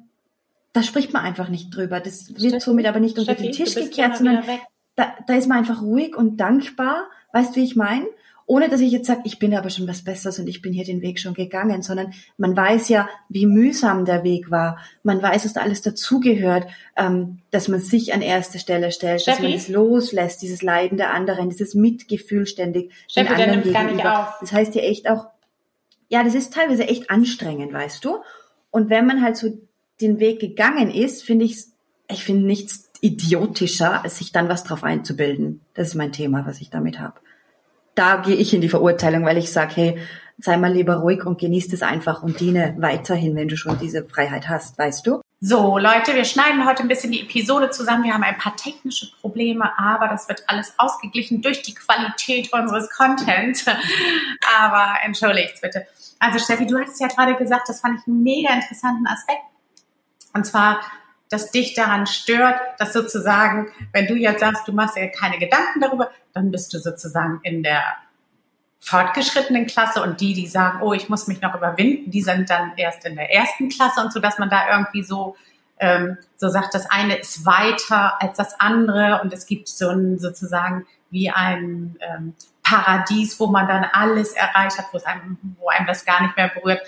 da 0.77 0.83
spricht 0.83 1.13
man 1.13 1.23
einfach 1.23 1.49
nicht 1.49 1.75
drüber. 1.75 1.99
Das 1.99 2.29
wird 2.29 2.39
Steffi, 2.39 2.59
somit 2.59 2.85
aber 2.85 2.99
nicht 2.99 3.17
unter 3.17 3.35
den 3.35 3.51
Tisch 3.51 3.75
gekehrt, 3.75 4.17
sondern 4.17 4.43
da, 4.95 5.13
da 5.27 5.35
ist 5.35 5.47
man 5.47 5.59
einfach 5.59 5.81
ruhig 5.81 6.15
und 6.15 6.37
dankbar, 6.37 7.07
weißt 7.33 7.55
du, 7.55 7.59
wie 7.59 7.65
ich 7.65 7.75
meine? 7.75 8.07
ohne 8.49 8.69
dass 8.69 8.79
ich 8.79 8.93
jetzt 8.93 9.07
sage, 9.07 9.21
ich 9.25 9.39
bin 9.39 9.53
aber 9.53 9.69
schon 9.69 9.89
was 9.89 10.05
Besseres 10.05 10.39
und 10.39 10.47
ich 10.47 10.61
bin 10.61 10.71
hier 10.71 10.85
den 10.85 11.01
Weg 11.01 11.19
schon 11.19 11.33
gegangen, 11.33 11.81
sondern 11.81 12.13
man 12.37 12.55
weiß 12.55 12.87
ja, 12.87 13.09
wie 13.27 13.45
mühsam 13.45 14.05
der 14.05 14.23
Weg 14.23 14.49
war. 14.49 14.79
Man 15.03 15.21
weiß, 15.21 15.43
dass 15.43 15.51
da 15.51 15.61
alles 15.61 15.81
dazugehört, 15.81 16.65
ähm, 16.95 17.39
dass 17.51 17.67
man 17.67 17.81
sich 17.81 18.13
an 18.13 18.21
erste 18.21 18.57
Stelle 18.57 18.93
stellt, 18.93 19.21
Steffi? 19.21 19.41
dass 19.41 19.49
man 19.49 19.57
es 19.57 19.67
loslässt, 19.67 20.41
dieses 20.41 20.61
Leiden 20.61 20.97
der 20.97 21.13
anderen, 21.13 21.49
dieses 21.49 21.75
Mitgefühl 21.75 22.47
ständig 22.47 22.93
Steffi, 23.09 23.35
den 23.35 23.49
anderen 23.49 23.63
gegenüber. 23.63 24.33
Das 24.39 24.53
heißt 24.53 24.75
ja 24.75 24.81
echt 24.81 25.09
auch, 25.09 25.25
ja, 26.07 26.23
das 26.23 26.33
ist 26.33 26.53
teilweise 26.53 26.87
echt 26.87 27.11
anstrengend, 27.11 27.73
weißt 27.73 28.05
du? 28.05 28.19
Und 28.71 28.89
wenn 28.89 29.05
man 29.05 29.21
halt 29.21 29.35
so 29.35 29.49
den 30.01 30.19
Weg 30.19 30.39
gegangen 30.39 30.91
ist, 30.91 31.23
finde 31.23 31.45
ich, 31.45 31.65
ich 32.09 32.23
finde 32.23 32.45
nichts 32.45 32.89
idiotischer, 33.01 34.03
als 34.03 34.17
sich 34.17 34.31
dann 34.31 34.49
was 34.49 34.63
drauf 34.63 34.83
einzubilden. 34.83 35.61
Das 35.73 35.89
ist 35.89 35.95
mein 35.95 36.11
Thema, 36.11 36.45
was 36.45 36.61
ich 36.61 36.69
damit 36.69 36.99
habe 36.99 37.19
da 37.97 38.17
gehe 38.17 38.35
ich 38.35 38.53
in 38.53 38.61
die 38.61 38.69
Verurteilung, 38.69 39.25
weil 39.25 39.37
ich 39.37 39.51
sage, 39.51 39.73
hey, 39.75 39.97
sei 40.37 40.55
mal 40.57 40.71
lieber 40.71 40.97
ruhig 40.97 41.25
und 41.25 41.39
genieß 41.39 41.73
es 41.73 41.81
einfach 41.81 42.21
und 42.21 42.39
diene 42.39 42.75
weiterhin, 42.77 43.35
wenn 43.35 43.47
du 43.47 43.57
schon 43.57 43.79
diese 43.79 44.07
Freiheit 44.07 44.47
hast, 44.47 44.77
weißt 44.77 45.07
du? 45.07 45.21
So, 45.39 45.77
Leute, 45.77 46.15
wir 46.15 46.25
schneiden 46.25 46.65
heute 46.65 46.83
ein 46.83 46.87
bisschen 46.87 47.11
die 47.11 47.21
Episode 47.21 47.69
zusammen. 47.69 48.03
Wir 48.03 48.13
haben 48.13 48.23
ein 48.23 48.37
paar 48.37 48.55
technische 48.55 49.07
Probleme, 49.19 49.71
aber 49.77 50.07
das 50.07 50.27
wird 50.27 50.43
alles 50.47 50.73
ausgeglichen 50.77 51.41
durch 51.41 51.61
die 51.63 51.73
Qualität 51.73 52.51
unseres 52.53 52.89
Contents. 52.89 53.65
aber 54.59 54.95
entschuldigt 55.03 55.59
bitte. 55.61 55.85
Also 56.19 56.39
Steffi, 56.39 56.65
du 56.65 56.79
hattest 56.79 57.01
ja 57.01 57.07
gerade 57.07 57.35
gesagt, 57.35 57.69
das 57.69 57.81
fand 57.81 57.99
ich 57.99 58.07
einen 58.07 58.23
mega 58.23 58.53
interessanten 58.53 59.07
Aspekt. 59.07 59.41
Und 60.37 60.45
zwar, 60.45 60.81
dass 61.29 61.51
dich 61.51 61.73
daran 61.73 62.07
stört, 62.07 62.59
dass 62.77 62.93
sozusagen, 62.93 63.67
wenn 63.91 64.07
du 64.07 64.15
jetzt 64.15 64.39
sagst, 64.39 64.67
du 64.67 64.71
machst 64.71 64.95
dir 64.95 65.09
keine 65.09 65.39
Gedanken 65.39 65.81
darüber, 65.81 66.11
dann 66.33 66.51
bist 66.51 66.73
du 66.73 66.79
sozusagen 66.79 67.39
in 67.43 67.63
der 67.63 67.83
fortgeschrittenen 68.79 69.65
Klasse 69.65 70.01
und 70.03 70.21
die, 70.21 70.33
die 70.33 70.47
sagen, 70.47 70.79
oh, 70.81 70.93
ich 70.93 71.09
muss 71.09 71.27
mich 71.27 71.41
noch 71.41 71.55
überwinden, 71.55 72.11
die 72.11 72.21
sind 72.21 72.49
dann 72.49 72.73
erst 72.77 73.05
in 73.05 73.15
der 73.15 73.33
ersten 73.33 73.69
Klasse 73.69 74.01
und 74.01 74.13
so, 74.13 74.19
dass 74.19 74.37
man 74.37 74.49
da 74.49 74.69
irgendwie 74.71 75.03
so 75.03 75.35
ähm, 75.79 76.17
so 76.37 76.49
sagt, 76.49 76.73
das 76.73 76.89
eine 76.89 77.17
ist 77.17 77.45
weiter 77.45 78.21
als 78.21 78.37
das 78.37 78.59
andere 78.59 79.21
und 79.21 79.33
es 79.33 79.45
gibt 79.45 79.67
so 79.67 79.89
ein 79.89 80.19
sozusagen 80.19 80.85
wie 81.09 81.29
ein 81.29 81.97
ähm, 81.99 82.33
Paradies, 82.63 83.39
wo 83.39 83.47
man 83.47 83.67
dann 83.67 83.85
alles 83.91 84.33
erreicht 84.33 84.77
hat, 84.77 84.85
wo, 84.91 84.97
es 84.97 85.05
einem, 85.05 85.37
wo 85.59 85.69
einem 85.69 85.87
das 85.87 86.05
gar 86.05 86.21
nicht 86.21 86.35
mehr 86.35 86.49
berührt, 86.49 86.81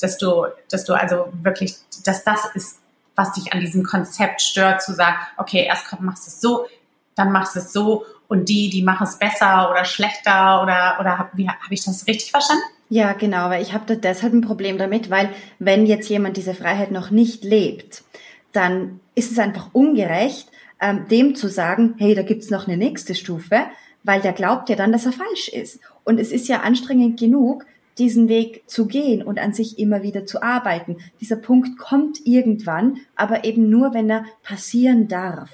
dass 0.00 0.18
du, 0.18 0.46
dass 0.70 0.84
du 0.84 0.94
also 0.94 1.28
wirklich, 1.42 1.76
dass 2.04 2.24
das 2.24 2.44
ist 2.54 2.80
was 3.16 3.32
dich 3.32 3.52
an 3.52 3.60
diesem 3.60 3.84
Konzept 3.84 4.42
stört, 4.42 4.82
zu 4.82 4.92
sagen, 4.92 5.16
okay, 5.36 5.64
erst 5.66 5.86
machst 6.00 6.26
du 6.26 6.30
es 6.30 6.40
so, 6.40 6.66
dann 7.14 7.32
machst 7.32 7.54
du 7.54 7.60
es 7.60 7.72
so 7.72 8.04
und 8.28 8.48
die, 8.48 8.70
die 8.70 8.82
machen 8.82 9.06
es 9.06 9.18
besser 9.18 9.70
oder 9.70 9.84
schlechter 9.84 10.62
oder, 10.62 10.96
oder 11.00 11.18
habe 11.18 11.46
hab 11.46 11.70
ich 11.70 11.84
das 11.84 12.06
richtig 12.06 12.30
verstanden? 12.30 12.64
Ja, 12.88 13.12
genau, 13.12 13.48
weil 13.50 13.62
ich 13.62 13.72
habe 13.72 13.84
da 13.86 13.94
deshalb 13.94 14.32
ein 14.32 14.40
Problem 14.40 14.78
damit, 14.78 15.10
weil 15.10 15.30
wenn 15.58 15.86
jetzt 15.86 16.08
jemand 16.08 16.36
diese 16.36 16.54
Freiheit 16.54 16.90
noch 16.90 17.10
nicht 17.10 17.44
lebt, 17.44 18.04
dann 18.52 19.00
ist 19.14 19.32
es 19.32 19.38
einfach 19.38 19.70
ungerecht, 19.72 20.48
ähm, 20.80 21.08
dem 21.08 21.34
zu 21.34 21.48
sagen, 21.48 21.94
hey, 21.98 22.14
da 22.14 22.22
gibt's 22.22 22.50
noch 22.50 22.66
eine 22.66 22.76
nächste 22.76 23.14
Stufe, 23.14 23.64
weil 24.02 24.20
der 24.20 24.32
glaubt 24.32 24.68
ja 24.68 24.76
dann, 24.76 24.92
dass 24.92 25.06
er 25.06 25.12
falsch 25.12 25.48
ist. 25.48 25.80
Und 26.04 26.20
es 26.20 26.30
ist 26.30 26.46
ja 26.46 26.60
anstrengend 26.60 27.18
genug, 27.18 27.64
diesen 27.98 28.28
Weg 28.28 28.64
zu 28.68 28.86
gehen 28.86 29.22
und 29.22 29.38
an 29.38 29.52
sich 29.52 29.78
immer 29.78 30.02
wieder 30.02 30.26
zu 30.26 30.42
arbeiten. 30.42 30.96
Dieser 31.20 31.36
Punkt 31.36 31.78
kommt 31.78 32.18
irgendwann, 32.24 32.98
aber 33.16 33.44
eben 33.44 33.70
nur, 33.70 33.94
wenn 33.94 34.10
er 34.10 34.24
passieren 34.42 35.08
darf. 35.08 35.50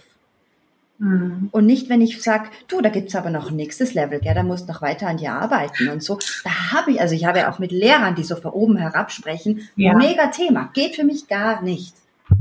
Mhm. 1.01 1.49
Und 1.51 1.67
nicht, 1.67 1.89
wenn 1.89 2.03
ich 2.03 2.23
sag, 2.23 2.51
du, 2.69 2.81
da 2.83 2.91
gibt's 2.91 3.15
aber 3.15 3.31
noch 3.31 3.51
ein 3.51 3.57
nächstes 3.57 3.95
Level, 3.95 4.21
gell, 4.21 4.35
da 4.35 4.43
musst 4.43 4.69
noch 4.69 4.83
weiter 4.83 5.07
an 5.07 5.17
dir 5.17 5.33
arbeiten 5.33 5.89
und 5.89 6.03
so. 6.03 6.19
Da 6.45 6.73
habe 6.73 6.93
ich, 6.93 7.01
also 7.01 7.15
ich 7.15 7.25
habe 7.25 7.39
ja 7.39 7.51
auch 7.51 7.59
mit 7.59 7.73
Lehrern, 7.73 8.15
die 8.15 8.25
so 8.25 8.37
von 8.37 8.53
oben 8.53 8.77
herab 8.77 9.11
sprechen, 9.11 9.69
ja. 9.77 9.95
mega 9.95 10.27
Thema. 10.27 10.71
Geht 10.75 10.97
für 10.97 11.05
mich 11.05 11.27
gar 11.27 11.63
nicht. 11.63 11.95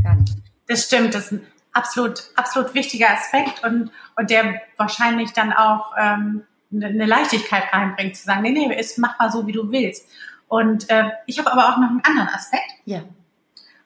Gar 0.04 0.16
nicht. 0.16 0.36
Das 0.68 0.84
stimmt, 0.84 1.16
das 1.16 1.26
ist 1.26 1.32
ein 1.32 1.42
absolut, 1.72 2.22
absolut 2.36 2.74
wichtiger 2.74 3.10
Aspekt 3.12 3.64
und, 3.64 3.92
und 4.18 4.30
der 4.30 4.62
wahrscheinlich 4.76 5.32
dann 5.32 5.54
auch 5.54 5.94
ähm, 5.98 6.44
eine 6.72 7.06
Leichtigkeit 7.06 7.74
reinbringt, 7.74 8.16
zu 8.16 8.24
sagen, 8.24 8.42
nee, 8.44 8.52
nee, 8.52 8.80
ist, 8.80 8.98
mach 8.98 9.18
mal 9.20 9.32
so, 9.32 9.48
wie 9.48 9.52
du 9.52 9.72
willst. 9.72 10.08
Und 10.48 10.90
äh, 10.90 11.12
ich 11.26 11.40
habe 11.40 11.52
aber 11.52 11.70
auch 11.70 11.78
noch 11.78 11.90
einen 11.90 12.04
anderen 12.04 12.30
Aspekt. 12.30 12.72
Ja. 12.86 13.02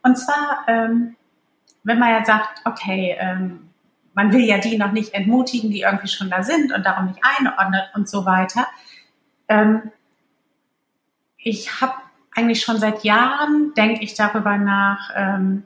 Und 0.02 0.18
zwar, 0.18 0.66
ähm, 0.68 1.16
wenn 1.84 2.00
man 2.00 2.10
ja 2.10 2.26
sagt, 2.26 2.62
okay, 2.66 3.16
ähm, 3.20 3.70
man 4.14 4.32
will 4.32 4.42
ja 4.42 4.58
die 4.58 4.78
noch 4.78 4.92
nicht 4.92 5.14
entmutigen, 5.14 5.72
die 5.72 5.82
irgendwie 5.82 6.08
schon 6.08 6.30
da 6.30 6.44
sind 6.44 6.72
und 6.72 6.86
darum 6.86 7.08
nicht 7.08 7.20
einordnet 7.22 7.90
und 7.96 8.08
so 8.08 8.26
weiter. 8.26 8.68
Ähm, 9.48 9.92
ich 11.38 11.82
habe 11.82 11.94
eigentlich 12.36 12.62
schon 12.62 12.78
seit 12.78 13.04
Jahren, 13.04 13.74
denke 13.76 14.04
ich 14.04 14.14
darüber 14.14 14.58
nach, 14.58 15.12
ähm, 15.16 15.64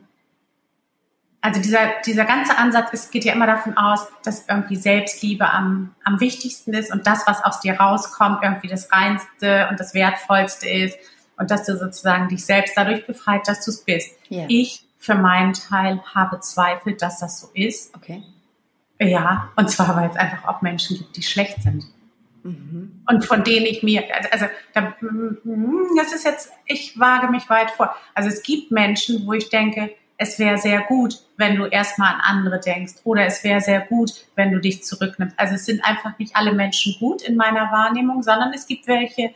also 1.40 1.60
dieser, 1.60 1.78
dieser 2.04 2.24
ganze 2.24 2.58
Ansatz 2.58 2.92
ist, 2.92 3.12
geht 3.12 3.24
ja 3.24 3.32
immer 3.32 3.46
davon 3.46 3.76
aus, 3.76 4.06
dass 4.24 4.48
irgendwie 4.48 4.76
Selbstliebe 4.76 5.48
am, 5.48 5.94
am 6.04 6.20
wichtigsten 6.20 6.72
ist 6.74 6.92
und 6.92 7.06
das, 7.06 7.26
was 7.26 7.44
aus 7.44 7.60
dir 7.60 7.74
rauskommt, 7.74 8.40
irgendwie 8.42 8.68
das 8.68 8.90
Reinste 8.90 9.68
und 9.70 9.78
das 9.78 9.94
Wertvollste 9.94 10.68
ist 10.68 10.98
und 11.36 11.50
dass 11.50 11.64
du 11.64 11.76
sozusagen 11.76 12.28
dich 12.28 12.44
selbst 12.44 12.76
dadurch 12.76 13.06
befreit, 13.06 13.46
dass 13.46 13.64
du 13.64 13.70
es 13.70 13.84
bist. 13.84 14.16
Yeah. 14.30 14.46
Ich 14.48 14.84
für 14.98 15.14
meinen 15.14 15.52
Teil 15.52 16.02
habe 16.12 16.40
Zweifel, 16.40 16.94
dass 16.94 17.20
das 17.20 17.40
so 17.40 17.48
ist. 17.54 17.94
Okay. 17.94 18.22
Ja, 19.00 19.52
und 19.54 19.70
zwar, 19.70 19.94
weil 19.94 20.10
es 20.10 20.16
einfach 20.16 20.48
auch 20.48 20.60
Menschen 20.60 20.98
gibt, 20.98 21.16
die 21.16 21.22
schlecht 21.22 21.62
sind. 21.62 21.84
Mhm. 22.42 23.02
Und 23.08 23.24
von 23.24 23.44
denen 23.44 23.66
ich 23.66 23.84
mir, 23.84 24.02
also, 24.12 24.28
also 24.32 24.46
da, 24.74 24.94
das 25.96 26.12
ist 26.12 26.24
jetzt, 26.24 26.50
ich 26.66 26.98
wage 26.98 27.28
mich 27.28 27.48
weit 27.48 27.70
vor. 27.70 27.94
Also 28.14 28.28
es 28.28 28.42
gibt 28.42 28.72
Menschen, 28.72 29.24
wo 29.24 29.34
ich 29.34 29.50
denke, 29.50 29.94
es 30.18 30.38
wäre 30.40 30.58
sehr 30.58 30.82
gut, 30.82 31.20
wenn 31.36 31.54
du 31.54 31.66
erstmal 31.66 32.14
an 32.14 32.20
andere 32.20 32.58
denkst 32.58 32.94
oder 33.04 33.24
es 33.24 33.44
wäre 33.44 33.60
sehr 33.60 33.80
gut, 33.80 34.26
wenn 34.34 34.50
du 34.50 34.60
dich 34.60 34.82
zurücknimmst. 34.82 35.38
Also 35.38 35.54
es 35.54 35.64
sind 35.64 35.84
einfach 35.84 36.18
nicht 36.18 36.34
alle 36.34 36.52
Menschen 36.52 36.96
gut 36.98 37.22
in 37.22 37.36
meiner 37.36 37.70
Wahrnehmung, 37.70 38.24
sondern 38.24 38.52
es 38.52 38.66
gibt 38.66 38.88
welche, 38.88 39.30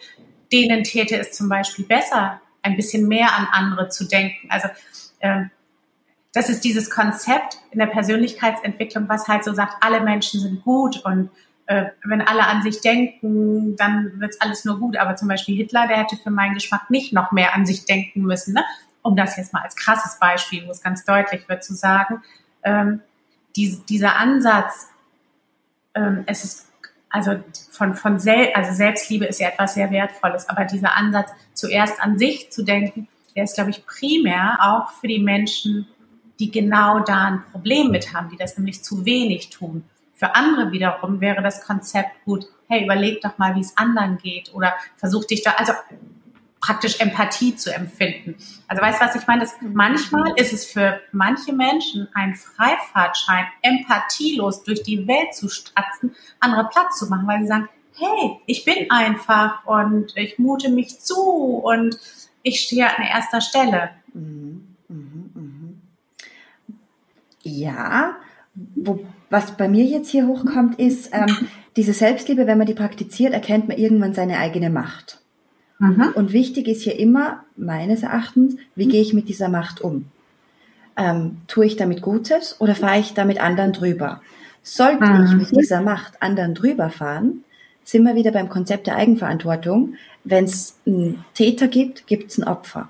denen 0.52 0.82
täte 0.82 1.16
es 1.16 1.32
zum 1.32 1.48
Beispiel 1.48 1.84
besser, 1.84 2.40
ein 2.62 2.76
bisschen 2.76 3.06
mehr 3.06 3.32
an 3.36 3.46
andere 3.52 3.88
zu 3.88 4.04
denken. 4.04 4.48
Also 4.50 4.68
äh, 5.20 5.44
das 6.32 6.48
ist 6.48 6.64
dieses 6.64 6.90
Konzept 6.90 7.58
in 7.70 7.78
der 7.78 7.86
Persönlichkeitsentwicklung, 7.86 9.08
was 9.08 9.28
halt 9.28 9.44
so 9.44 9.54
sagt, 9.54 9.76
alle 9.80 10.00
Menschen 10.00 10.40
sind 10.40 10.64
gut 10.64 11.04
und 11.04 11.30
äh, 11.66 11.86
wenn 12.04 12.22
alle 12.22 12.46
an 12.46 12.62
sich 12.62 12.80
denken, 12.80 13.76
dann 13.76 14.18
wird's 14.18 14.40
alles 14.40 14.64
nur 14.64 14.80
gut. 14.80 14.96
Aber 14.96 15.14
zum 15.14 15.28
Beispiel 15.28 15.54
Hitler, 15.54 15.86
der 15.86 15.98
hätte 15.98 16.16
für 16.16 16.30
meinen 16.30 16.54
Geschmack 16.54 16.90
nicht 16.90 17.12
noch 17.12 17.30
mehr 17.30 17.54
an 17.54 17.66
sich 17.66 17.84
denken 17.84 18.22
müssen. 18.22 18.54
Ne? 18.54 18.64
Um 19.02 19.16
das 19.16 19.36
jetzt 19.36 19.52
mal 19.52 19.62
als 19.62 19.76
krasses 19.76 20.18
Beispiel, 20.18 20.66
wo 20.66 20.70
es 20.70 20.82
ganz 20.82 21.04
deutlich 21.04 21.48
wird, 21.48 21.64
zu 21.64 21.74
sagen, 21.74 22.22
ähm, 22.62 23.00
die, 23.56 23.80
dieser 23.88 24.16
Ansatz, 24.16 24.88
ähm, 25.94 26.24
es 26.26 26.44
ist 26.44 26.68
also 27.10 27.36
von, 27.70 27.94
von 27.94 28.18
Sel 28.18 28.52
also 28.54 28.72
Selbstliebe 28.72 29.26
ist 29.26 29.38
ja 29.38 29.48
etwas 29.48 29.74
sehr 29.74 29.90
Wertvolles, 29.90 30.48
aber 30.48 30.64
dieser 30.64 30.96
Ansatz, 30.96 31.30
zuerst 31.52 32.00
an 32.00 32.18
sich 32.18 32.50
zu 32.50 32.64
denken, 32.64 33.06
der 33.36 33.44
ist, 33.44 33.54
glaube 33.54 33.70
ich, 33.70 33.84
primär 33.86 34.58
auch 34.60 34.90
für 34.92 35.08
die 35.08 35.18
Menschen, 35.18 35.86
die 36.40 36.50
genau 36.50 37.00
da 37.00 37.26
ein 37.26 37.44
Problem 37.52 37.90
mit 37.90 38.14
haben, 38.14 38.30
die 38.30 38.36
das 38.36 38.56
nämlich 38.56 38.82
zu 38.82 39.04
wenig 39.04 39.50
tun. 39.50 39.84
Für 40.14 40.34
andere 40.34 40.72
wiederum 40.72 41.20
wäre 41.20 41.42
das 41.42 41.62
Konzept 41.62 42.10
gut, 42.24 42.46
hey, 42.68 42.84
überleg 42.84 43.20
doch 43.20 43.36
mal, 43.38 43.54
wie 43.54 43.60
es 43.60 43.76
anderen 43.76 44.16
geht 44.16 44.54
oder 44.54 44.74
versuch 44.96 45.24
dich 45.24 45.42
da, 45.42 45.52
also 45.52 45.72
praktisch 46.62 47.00
Empathie 47.00 47.56
zu 47.56 47.74
empfinden. 47.74 48.36
Also 48.68 48.80
weißt 48.82 49.00
du, 49.00 49.04
was 49.04 49.16
ich 49.16 49.26
meine? 49.26 49.40
Das, 49.40 49.54
manchmal 49.60 50.32
ist 50.36 50.52
es 50.52 50.64
für 50.64 51.00
manche 51.10 51.52
Menschen 51.52 52.08
ein 52.14 52.34
Freifahrtschein, 52.34 53.46
empathielos 53.62 54.62
durch 54.62 54.82
die 54.82 55.06
Welt 55.06 55.34
zu 55.34 55.48
stratzen, 55.48 56.14
andere 56.40 56.68
Platz 56.68 56.98
zu 56.98 57.08
machen, 57.08 57.26
weil 57.26 57.40
sie 57.40 57.48
sagen, 57.48 57.68
hey, 57.98 58.38
ich 58.46 58.64
bin 58.64 58.90
einfach 58.90 59.66
und 59.66 60.16
ich 60.16 60.38
mute 60.38 60.70
mich 60.70 61.00
zu 61.00 61.20
und 61.20 61.98
ich 62.42 62.60
stehe 62.60 62.86
an 62.86 63.04
erster 63.04 63.40
Stelle. 63.40 63.90
Mhm, 64.14 64.76
mhm, 64.88 65.30
mhm. 65.34 65.82
Ja, 67.42 68.16
wo, 68.54 69.04
was 69.30 69.56
bei 69.56 69.68
mir 69.68 69.84
jetzt 69.84 70.10
hier 70.10 70.28
hochkommt, 70.28 70.78
ist 70.78 71.10
ähm, 71.12 71.48
diese 71.76 71.92
Selbstliebe, 71.92 72.46
wenn 72.46 72.58
man 72.58 72.66
die 72.66 72.74
praktiziert, 72.74 73.32
erkennt 73.32 73.66
man 73.66 73.78
irgendwann 73.78 74.14
seine 74.14 74.38
eigene 74.38 74.70
Macht. 74.70 75.21
Mhm. 75.82 76.12
Und 76.14 76.32
wichtig 76.32 76.68
ist 76.68 76.82
hier 76.82 76.96
immer, 76.96 77.42
meines 77.56 78.04
Erachtens, 78.04 78.56
wie 78.76 78.86
gehe 78.86 79.02
ich 79.02 79.14
mit 79.14 79.28
dieser 79.28 79.48
Macht 79.48 79.80
um? 79.80 80.06
Ähm, 80.96 81.38
tue 81.48 81.66
ich 81.66 81.76
damit 81.76 82.02
Gutes 82.02 82.60
oder 82.60 82.76
fahre 82.76 83.00
ich 83.00 83.14
damit 83.14 83.40
anderen 83.40 83.72
drüber? 83.72 84.20
Sollte 84.62 85.04
mhm. 85.04 85.24
ich 85.24 85.32
mit 85.32 85.60
dieser 85.60 85.80
Macht 85.80 86.22
anderen 86.22 86.54
drüber 86.54 86.88
fahren, 86.88 87.42
sind 87.82 88.04
wir 88.04 88.14
wieder 88.14 88.30
beim 88.30 88.48
Konzept 88.48 88.86
der 88.86 88.94
Eigenverantwortung. 88.94 89.94
Wenn 90.22 90.44
es 90.44 90.78
einen 90.86 91.24
Täter 91.34 91.66
gibt, 91.66 92.06
gibt 92.06 92.30
es 92.30 92.38
ein 92.38 92.44
Opfer. 92.44 92.88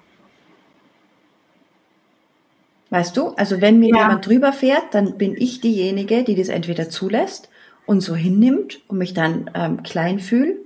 Weißt 2.90 3.16
du? 3.16 3.28
Also 3.28 3.62
wenn 3.62 3.78
mir 3.78 3.88
ja. 3.88 4.02
jemand 4.02 4.26
drüber 4.26 4.52
fährt, 4.52 4.92
dann 4.92 5.16
bin 5.16 5.34
ich 5.34 5.62
diejenige, 5.62 6.24
die 6.24 6.34
das 6.34 6.48
entweder 6.48 6.90
zulässt 6.90 7.48
und 7.86 8.02
so 8.02 8.14
hinnimmt 8.14 8.80
und 8.88 8.98
mich 8.98 9.14
dann 9.14 9.50
ähm, 9.54 9.82
klein 9.82 10.18
fühle 10.18 10.56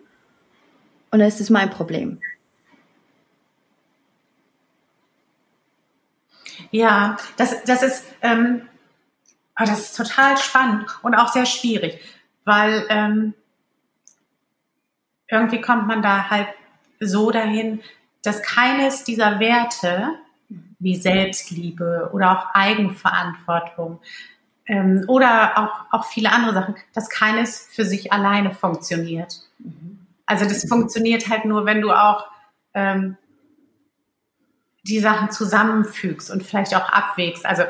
Und 1.17 1.21
dann 1.21 1.29
ist 1.29 1.41
es 1.41 1.49
mein 1.49 1.71
Problem. 1.71 2.21
Ja, 6.71 7.17
das, 7.39 7.65
das 7.65 7.83
ist, 7.83 8.05
ähm, 8.21 8.69
oh, 9.59 9.65
das 9.65 9.79
ist 9.79 9.97
total 9.97 10.37
spannend 10.37 10.91
und 11.03 11.15
auch 11.15 11.33
sehr 11.33 11.47
schwierig, 11.47 12.03
weil 12.45 12.85
ähm, 12.91 13.33
irgendwie 15.27 15.63
kommt 15.63 15.87
man 15.87 16.03
da 16.03 16.29
halt 16.29 16.49
so 17.01 17.31
dahin, 17.31 17.81
dass 18.23 18.43
keines 18.43 19.05
dieser 19.05 19.41
Werte 19.41 20.19
wie 20.79 20.97
Selbstliebe 20.97 22.11
oder 22.13 22.39
auch 22.39 22.55
Eigenverantwortung 22.55 24.01
ähm, 24.67 25.03
oder 25.09 25.57
auch, 25.57 25.99
auch 25.99 26.05
viele 26.05 26.31
andere 26.31 26.53
Sachen, 26.53 26.75
dass 26.93 27.09
keines 27.09 27.69
für 27.71 27.87
sich 27.87 28.13
alleine 28.13 28.53
funktioniert. 28.53 29.41
Also 30.27 30.45
das 30.45 30.69
funktioniert 30.69 31.29
halt 31.29 31.45
nur, 31.45 31.65
wenn 31.65 31.81
du 31.81 31.93
auch 31.93 32.27
ähm, 32.75 33.17
die 34.83 35.01
Sachen 35.01 35.31
zusammenfügst 35.31 36.31
und 36.31 36.43
vielleicht 36.43 36.75
auch 36.75 36.89
abwägst. 36.91 37.47
Also 37.47 37.65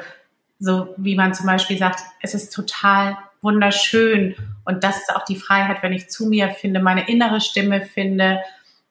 so 0.58 0.94
wie 0.96 1.14
man 1.14 1.34
zum 1.34 1.46
Beispiel 1.46 1.78
sagt, 1.78 2.00
es 2.22 2.34
ist 2.34 2.52
total 2.52 3.16
wunderschön 3.42 4.34
und 4.64 4.82
das 4.82 4.98
ist 4.98 5.14
auch 5.14 5.24
die 5.24 5.36
Freiheit, 5.36 5.82
wenn 5.82 5.92
ich 5.92 6.08
zu 6.08 6.26
mir 6.26 6.50
finde, 6.50 6.80
meine 6.80 7.08
innere 7.08 7.40
Stimme 7.40 7.82
finde, 7.82 8.40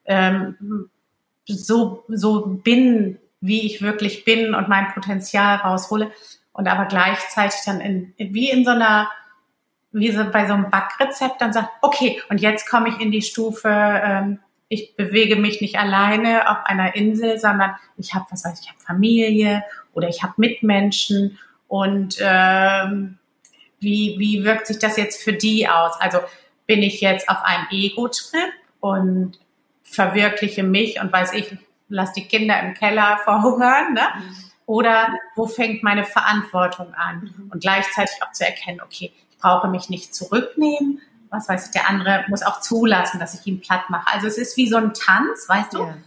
ähm, 0.05 0.89
so, 1.45 2.03
so 2.07 2.45
bin, 2.45 3.17
wie 3.41 3.65
ich 3.65 3.81
wirklich 3.81 4.25
bin 4.25 4.55
und 4.55 4.69
mein 4.69 4.93
Potenzial 4.93 5.57
raushole 5.57 6.11
und 6.53 6.67
aber 6.67 6.85
gleichzeitig 6.85 7.59
dann 7.65 7.81
in, 7.81 8.13
wie 8.17 8.49
in 8.49 8.63
so 8.63 8.71
einer, 8.71 9.09
wie 9.95 10.11
so 10.11 10.29
bei 10.29 10.45
so 10.45 10.53
einem 10.53 10.69
Backrezept 10.69 11.41
dann 11.41 11.53
sagt, 11.53 11.69
okay, 11.81 12.21
und 12.29 12.41
jetzt 12.41 12.69
komme 12.69 12.89
ich 12.89 12.99
in 12.99 13.11
die 13.11 13.21
Stufe, 13.21 13.69
ähm, 13.69 14.39
ich 14.67 14.95
bewege 14.97 15.37
mich 15.37 15.61
nicht 15.61 15.77
alleine 15.77 16.49
auf 16.49 16.65
einer 16.65 16.95
Insel, 16.95 17.39
sondern 17.39 17.75
ich 17.95 18.13
habe, 18.13 18.25
was 18.29 18.43
weiß 18.43 18.59
ich, 18.59 18.65
ich 18.65 18.71
habe 18.71 18.81
Familie 18.81 19.63
oder 19.93 20.09
ich 20.09 20.21
habe 20.21 20.33
Mitmenschen 20.35 21.39
und 21.69 22.17
ähm, 22.19 23.19
wie, 23.79 24.15
wie 24.17 24.43
wirkt 24.43 24.67
sich 24.67 24.79
das 24.79 24.97
jetzt 24.97 25.23
für 25.23 25.33
die 25.33 25.69
aus? 25.69 25.93
Also 26.01 26.19
bin 26.65 26.81
ich 26.81 26.99
jetzt 26.99 27.29
auf 27.29 27.37
einem 27.43 27.67
Ego-Trip 27.71 28.51
und 28.81 29.39
verwirkliche 29.83 30.63
mich 30.63 30.99
und 30.99 31.13
weiß 31.13 31.33
ich, 31.33 31.57
lass 31.87 32.11
die 32.11 32.27
Kinder 32.27 32.59
im 32.59 32.73
Keller 32.73 33.17
verhungern, 33.23 33.93
ne? 33.93 34.07
Mhm. 34.17 34.35
Oder 34.67 35.09
wo 35.35 35.45
fängt 35.45 35.83
meine 35.83 36.03
Verantwortung 36.03 36.93
an? 36.95 37.31
Mhm. 37.37 37.51
Und 37.51 37.61
gleichzeitig 37.61 38.15
auch 38.23 38.31
zu 38.31 38.45
erkennen, 38.45 38.81
okay, 38.81 39.13
ich 39.35 39.41
brauche 39.41 39.67
mich 39.67 39.89
nicht 39.89 40.15
zurücknehmen. 40.15 41.01
Was 41.29 41.49
weiß 41.49 41.65
ich, 41.65 41.71
der 41.71 41.89
andere 41.89 42.25
muss 42.29 42.43
auch 42.43 42.61
zulassen, 42.61 43.19
dass 43.19 43.33
ich 43.33 43.45
ihn 43.45 43.59
platt 43.59 43.89
mache. 43.89 44.13
Also 44.13 44.27
es 44.27 44.37
ist 44.37 44.55
wie 44.57 44.67
so 44.67 44.77
ein 44.77 44.93
Tanz, 44.93 45.49
weißt 45.49 45.73
du? 45.73 45.79
Ja. 45.79 45.97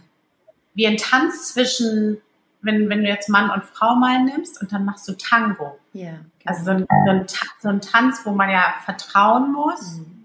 Wie 0.73 0.87
ein 0.87 0.97
Tanz 0.97 1.53
zwischen, 1.53 2.17
wenn, 2.61 2.89
wenn 2.89 3.03
du 3.03 3.09
jetzt 3.09 3.29
Mann 3.29 3.51
und 3.51 3.63
Frau 3.65 3.95
mal 3.95 4.23
nimmst 4.23 4.61
und 4.61 4.71
dann 4.71 4.85
machst 4.85 5.07
du 5.07 5.13
Tango. 5.13 5.77
Ja, 5.93 6.11
genau. 6.11 6.21
Also 6.45 6.63
so 6.63 6.71
ein, 6.71 6.87
so, 7.05 7.11
ein, 7.11 7.25
so 7.61 7.69
ein, 7.69 7.81
Tanz, 7.81 8.21
wo 8.23 8.31
man 8.31 8.49
ja 8.49 8.73
vertrauen 8.85 9.51
muss. 9.51 9.97
Mhm 9.97 10.19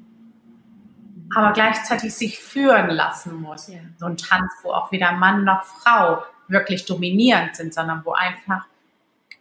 aber 1.35 1.53
gleichzeitig 1.53 2.15
sich 2.15 2.39
führen 2.39 2.91
lassen 2.91 3.41
muss. 3.41 3.69
Ja. 3.69 3.81
So 3.99 4.07
ein 4.07 4.17
Tanz, 4.17 4.53
wo 4.63 4.71
auch 4.71 4.93
weder 4.93 5.13
Mann 5.13 5.45
noch 5.45 5.65
Frau 5.65 6.23
wirklich 6.49 6.85
dominierend 6.85 7.57
sind, 7.57 7.75
sondern 7.75 8.05
wo 8.05 8.13
einfach 8.13 8.67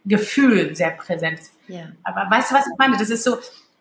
Gefühl 0.04 0.74
sehr 0.76 0.90
präsent 0.90 1.40
ist. 1.40 1.52
Ja. 1.68 1.84
Aber 2.02 2.30
weißt 2.30 2.50
du, 2.50 2.54
was 2.54 2.66
ich 2.66 2.78
meine? 2.78 2.96
Das 2.96 3.10
ist 3.10 3.24
so, 3.24 3.38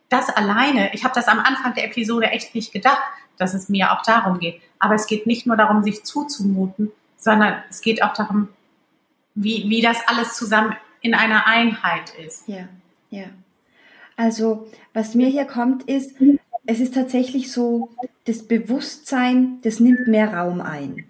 das 0.10 0.30
alleine, 0.30 0.94
ich 0.94 1.04
habe 1.04 1.16
das 1.16 1.28
am 1.28 1.40
Anfang 1.40 1.74
der 1.74 1.86
Episode 1.86 2.28
echt 2.28 2.56
nicht 2.56 2.72
gedacht, 2.72 3.02
dass 3.38 3.54
es 3.54 3.70
mir 3.70 3.92
auch 3.92 4.04
darum 4.04 4.40
geht. 4.40 4.62
Aber 4.80 4.96
es 4.96 5.08
geht 5.08 5.28
nicht 5.28 5.46
nur 5.46 5.58
darum, 5.58 5.84
sich 5.84 6.04
zuzumuten, 6.04 6.92
sondern 7.18 7.64
es 7.70 7.82
geht 7.82 8.04
auch 8.04 8.14
darum, 8.14 8.50
wie, 9.36 9.70
wie 9.70 9.82
das 9.82 9.98
alles 10.08 10.36
zusammen 10.36 10.76
in 11.02 11.14
einer 11.14 11.48
Einheit 11.48 12.14
ist. 12.26 12.48
Ja, 12.48 12.68
ja. 13.10 13.26
Also, 14.16 14.68
was 14.94 15.16
mir 15.16 15.28
hier 15.28 15.46
kommt, 15.46 15.84
ist, 15.84 16.16
es 16.66 16.80
ist 16.80 16.94
tatsächlich 16.94 17.52
so, 17.52 17.90
das 18.26 18.48
Bewusstsein, 18.48 19.60
das 19.64 19.80
nimmt 19.80 20.08
mehr 20.08 20.34
Raum 20.34 20.62
ein. 20.62 21.06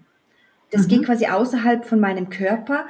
Das 0.72 0.84
mhm. 0.84 0.88
geht 0.88 1.06
quasi 1.06 1.28
außerhalb 1.28 1.86
von 1.86 2.00
meinem 2.00 2.30
Körper. 2.30 2.86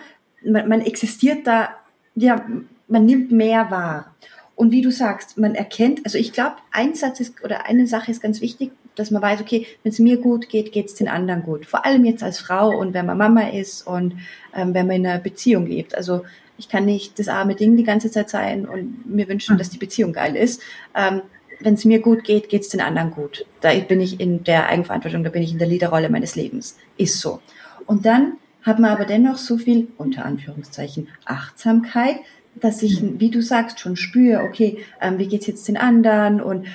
Man, 0.45 0.69
man 0.69 0.81
existiert 0.81 1.47
da, 1.47 1.69
ja, 2.15 2.45
man 2.87 3.05
nimmt 3.05 3.31
mehr 3.31 3.71
wahr. 3.71 4.13
Und 4.55 4.71
wie 4.71 4.81
du 4.81 4.91
sagst, 4.91 5.37
man 5.37 5.55
erkennt, 5.55 6.01
also 6.05 6.17
ich 6.17 6.31
glaube, 6.31 6.57
ein 6.71 6.93
Satz 6.93 7.19
ist, 7.19 7.43
oder 7.43 7.65
eine 7.65 7.87
Sache 7.87 8.11
ist 8.11 8.21
ganz 8.21 8.39
wichtig, 8.39 8.71
dass 8.95 9.09
man 9.09 9.21
weiß, 9.21 9.41
okay, 9.41 9.65
wenn 9.81 9.91
es 9.91 9.99
mir 9.99 10.17
gut 10.17 10.49
geht, 10.49 10.71
geht 10.71 10.85
es 10.87 10.95
den 10.95 11.07
anderen 11.07 11.41
gut. 11.41 11.65
Vor 11.65 11.85
allem 11.85 12.05
jetzt 12.05 12.21
als 12.21 12.39
Frau 12.39 12.69
und 12.77 12.93
wenn 12.93 13.07
man 13.07 13.17
Mama 13.17 13.49
ist 13.49 13.87
und 13.87 14.13
ähm, 14.55 14.73
wenn 14.75 14.85
man 14.85 14.97
in 14.97 15.07
einer 15.07 15.19
Beziehung 15.19 15.65
lebt. 15.65 15.95
Also 15.95 16.23
ich 16.57 16.69
kann 16.69 16.85
nicht 16.85 17.17
das 17.17 17.27
arme 17.27 17.55
Ding 17.55 17.75
die 17.75 17.83
ganze 17.83 18.11
Zeit 18.11 18.29
sein 18.29 18.67
und 18.67 19.09
mir 19.09 19.27
wünschen, 19.27 19.55
mhm. 19.55 19.57
dass 19.57 19.71
die 19.71 19.79
Beziehung 19.79 20.13
geil 20.13 20.35
ist. 20.35 20.61
Ähm, 20.95 21.21
wenn 21.59 21.73
es 21.73 21.85
mir 21.85 21.99
gut 21.99 22.23
geht, 22.23 22.49
geht 22.49 22.61
es 22.61 22.69
den 22.69 22.81
anderen 22.81 23.11
gut. 23.11 23.45
Da 23.61 23.73
bin 23.73 24.01
ich 24.01 24.19
in 24.19 24.43
der 24.43 24.67
Eigenverantwortung, 24.69 25.23
da 25.23 25.29
bin 25.29 25.41
ich 25.41 25.53
in 25.53 25.59
der 25.59 25.67
Leaderrolle 25.67 26.09
meines 26.09 26.35
Lebens. 26.35 26.77
Ist 26.97 27.19
so. 27.19 27.39
Und 27.85 28.05
dann 28.05 28.33
hat 28.63 28.79
man 28.79 28.91
aber 28.91 29.05
dennoch 29.05 29.37
so 29.37 29.57
viel, 29.57 29.87
unter 29.97 30.25
Anführungszeichen, 30.25 31.09
Achtsamkeit, 31.25 32.17
dass 32.55 32.81
ich, 32.81 33.01
wie 33.19 33.29
du 33.29 33.41
sagst, 33.41 33.79
schon 33.79 33.95
spüre, 33.95 34.43
okay, 34.43 34.83
ähm, 35.01 35.17
wie 35.17 35.27
geht's 35.27 35.47
jetzt 35.47 35.67
den 35.67 35.77
anderen? 35.77 36.41
Und 36.41 36.67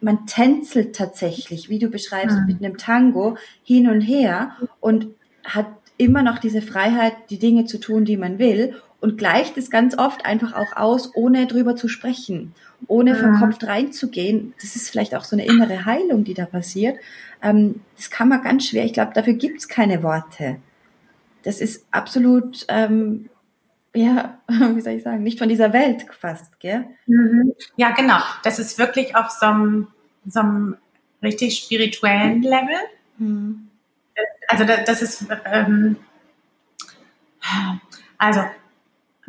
man 0.00 0.26
tänzelt 0.26 0.96
tatsächlich, 0.96 1.68
wie 1.68 1.78
du 1.78 1.88
beschreibst, 1.88 2.38
mhm. 2.38 2.46
mit 2.46 2.64
einem 2.64 2.76
Tango 2.78 3.36
hin 3.62 3.88
und 3.88 4.00
her 4.00 4.56
und 4.80 5.08
hat 5.44 5.66
immer 5.96 6.22
noch 6.22 6.38
diese 6.38 6.62
Freiheit, 6.62 7.14
die 7.30 7.38
Dinge 7.38 7.66
zu 7.66 7.78
tun, 7.78 8.04
die 8.04 8.16
man 8.16 8.38
will 8.38 8.74
und 9.00 9.16
gleicht 9.16 9.56
es 9.56 9.70
ganz 9.70 9.96
oft 9.96 10.26
einfach 10.26 10.54
auch 10.54 10.76
aus, 10.76 11.14
ohne 11.14 11.46
drüber 11.46 11.74
zu 11.74 11.88
sprechen, 11.88 12.54
ohne 12.86 13.14
verkopft 13.14 13.64
reinzugehen. 13.64 14.54
Das 14.60 14.76
ist 14.76 14.90
vielleicht 14.90 15.14
auch 15.14 15.24
so 15.24 15.36
eine 15.36 15.46
innere 15.46 15.84
Heilung, 15.84 16.24
die 16.24 16.34
da 16.34 16.44
passiert. 16.44 16.98
Ähm, 17.42 17.80
das 17.96 18.10
kann 18.10 18.28
man 18.28 18.42
ganz 18.42 18.66
schwer. 18.66 18.84
Ich 18.84 18.92
glaube, 18.92 19.12
dafür 19.14 19.34
gibt's 19.34 19.68
keine 19.68 20.02
Worte. 20.02 20.56
Das 21.42 21.60
ist 21.60 21.86
absolut, 21.90 22.66
ähm, 22.68 23.30
ja, 23.94 24.38
wie 24.48 24.80
soll 24.80 24.94
ich 24.94 25.02
sagen, 25.02 25.22
nicht 25.22 25.38
von 25.38 25.48
dieser 25.48 25.72
Welt 25.72 26.06
fast, 26.18 26.60
gell? 26.60 26.84
Mhm. 27.06 27.54
Ja, 27.76 27.92
genau. 27.92 28.18
Das 28.44 28.58
ist 28.58 28.78
wirklich 28.78 29.16
auf 29.16 29.30
so 29.30 29.46
einem, 29.46 29.88
so 30.26 30.40
einem 30.40 30.76
richtig 31.22 31.56
spirituellen 31.56 32.42
Level. 32.42 32.76
Mhm. 33.18 33.68
Also 34.48 34.64
das 34.64 35.00
ist, 35.00 35.26
ähm, 35.46 35.96
also 38.18 38.42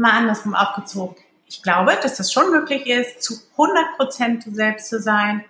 mal 0.02 0.12
andersrum 0.12 0.56
aufgezogen. 0.56 1.16
Ich 1.46 1.62
glaube, 1.62 1.98
dass 2.02 2.18
das 2.18 2.32
schon 2.32 2.52
möglich 2.52 2.88
ist, 2.88 3.22
zu 3.22 3.36
100 3.52 3.98
Prozent 3.98 4.46
du 4.46 4.52
selbst 4.52 4.90
zu 4.90 5.00
sein, 5.00 5.44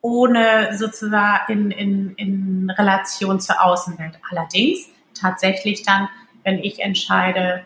ohne 0.00 0.76
sozusagen 0.76 1.70
in, 1.70 1.70
in, 1.70 2.14
in 2.16 2.70
Relation 2.70 3.40
zur 3.40 3.62
Außenwelt. 3.62 4.18
Allerdings 4.30 4.88
tatsächlich 5.18 5.82
dann, 5.82 6.08
wenn 6.44 6.58
ich 6.58 6.80
entscheide, 6.80 7.64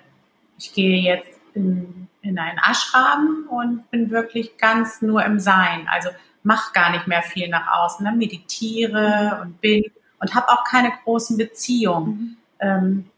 ich 0.58 0.72
gehe 0.72 1.00
jetzt 1.00 1.38
in, 1.54 2.08
in 2.22 2.38
einen 2.38 2.58
Ashram 2.58 3.48
und 3.50 3.90
bin 3.90 4.10
wirklich 4.10 4.56
ganz 4.56 5.02
nur 5.02 5.24
im 5.24 5.40
Sein. 5.40 5.88
Also 5.90 6.10
mach 6.42 6.72
gar 6.72 6.90
nicht 6.92 7.06
mehr 7.06 7.22
viel 7.22 7.48
nach 7.48 7.66
außen, 7.66 8.04
ne? 8.04 8.12
meditiere 8.12 9.40
und 9.42 9.60
bin 9.60 9.84
und 10.20 10.34
habe 10.34 10.48
auch 10.50 10.64
keine 10.64 10.92
großen 11.04 11.36
Beziehungen. 11.36 12.06
Mhm. 12.10 12.36
Ähm, 12.60 13.10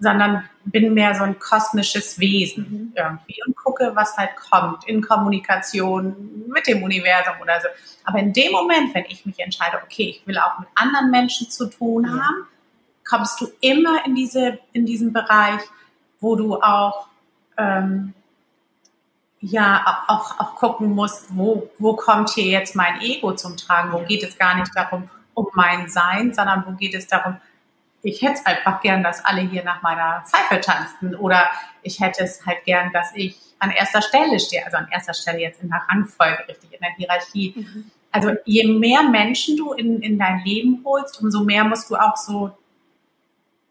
sondern 0.00 0.48
bin 0.64 0.94
mehr 0.94 1.14
so 1.14 1.24
ein 1.24 1.38
kosmisches 1.38 2.18
Wesen 2.18 2.64
mhm. 2.64 2.92
irgendwie 2.96 3.40
und 3.46 3.56
gucke, 3.56 3.92
was 3.94 4.16
halt 4.16 4.30
kommt 4.36 4.84
in 4.88 5.02
Kommunikation 5.02 6.44
mit 6.48 6.66
dem 6.66 6.82
Universum 6.82 7.34
oder 7.40 7.60
so. 7.60 7.68
Aber 8.04 8.18
in 8.18 8.32
dem 8.32 8.52
Moment, 8.52 8.94
wenn 8.94 9.04
ich 9.08 9.24
mich 9.24 9.38
entscheide, 9.38 9.80
okay, 9.82 10.16
ich 10.16 10.26
will 10.26 10.38
auch 10.38 10.58
mit 10.58 10.68
anderen 10.74 11.10
Menschen 11.10 11.50
zu 11.50 11.66
tun 11.66 12.04
ja. 12.04 12.10
haben, 12.10 12.46
kommst 13.06 13.40
du 13.40 13.48
immer 13.60 14.04
in 14.06 14.14
diese 14.14 14.58
in 14.72 14.86
diesen 14.86 15.12
Bereich, 15.12 15.60
wo 16.20 16.36
du 16.36 16.60
auch 16.60 17.06
ähm, 17.56 18.14
ja 19.40 20.04
auch, 20.08 20.40
auch 20.40 20.54
gucken 20.54 20.94
musst, 20.94 21.26
wo, 21.36 21.70
wo 21.78 21.94
kommt 21.94 22.30
hier 22.30 22.46
jetzt 22.46 22.74
mein 22.74 23.00
Ego 23.00 23.32
zum 23.34 23.56
Tragen? 23.56 23.92
Wo 23.92 24.00
geht 24.00 24.22
es 24.22 24.38
gar 24.38 24.54
nicht 24.56 24.70
darum, 24.74 25.10
um 25.34 25.46
mein 25.52 25.88
Sein, 25.88 26.32
sondern 26.32 26.64
wo 26.66 26.72
geht 26.72 26.94
es 26.94 27.06
darum, 27.06 27.36
ich 28.04 28.20
hätte 28.22 28.34
es 28.34 28.46
einfach 28.46 28.80
gern, 28.82 29.02
dass 29.02 29.24
alle 29.24 29.40
hier 29.40 29.64
nach 29.64 29.82
meiner 29.82 30.22
Pfeife 30.26 30.60
tanzen 30.60 31.14
oder 31.14 31.48
ich 31.82 32.00
hätte 32.00 32.22
es 32.22 32.44
halt 32.44 32.64
gern, 32.64 32.92
dass 32.92 33.12
ich 33.14 33.36
an 33.58 33.70
erster 33.70 34.02
Stelle 34.02 34.38
stehe, 34.38 34.64
also 34.64 34.76
an 34.76 34.88
erster 34.90 35.14
Stelle 35.14 35.40
jetzt 35.40 35.62
in 35.62 35.70
der 35.70 35.82
Rangfolge, 35.88 36.44
richtig 36.48 36.72
in 36.72 36.80
der 36.80 36.94
Hierarchie. 36.96 37.54
Mhm. 37.56 37.90
Also 38.12 38.32
je 38.44 38.66
mehr 38.66 39.02
Menschen 39.02 39.56
du 39.56 39.72
in, 39.72 40.00
in 40.02 40.18
dein 40.18 40.44
Leben 40.44 40.82
holst, 40.84 41.20
umso 41.20 41.44
mehr 41.44 41.64
musst 41.64 41.90
du 41.90 41.96
auch 41.96 42.16
so 42.16 42.56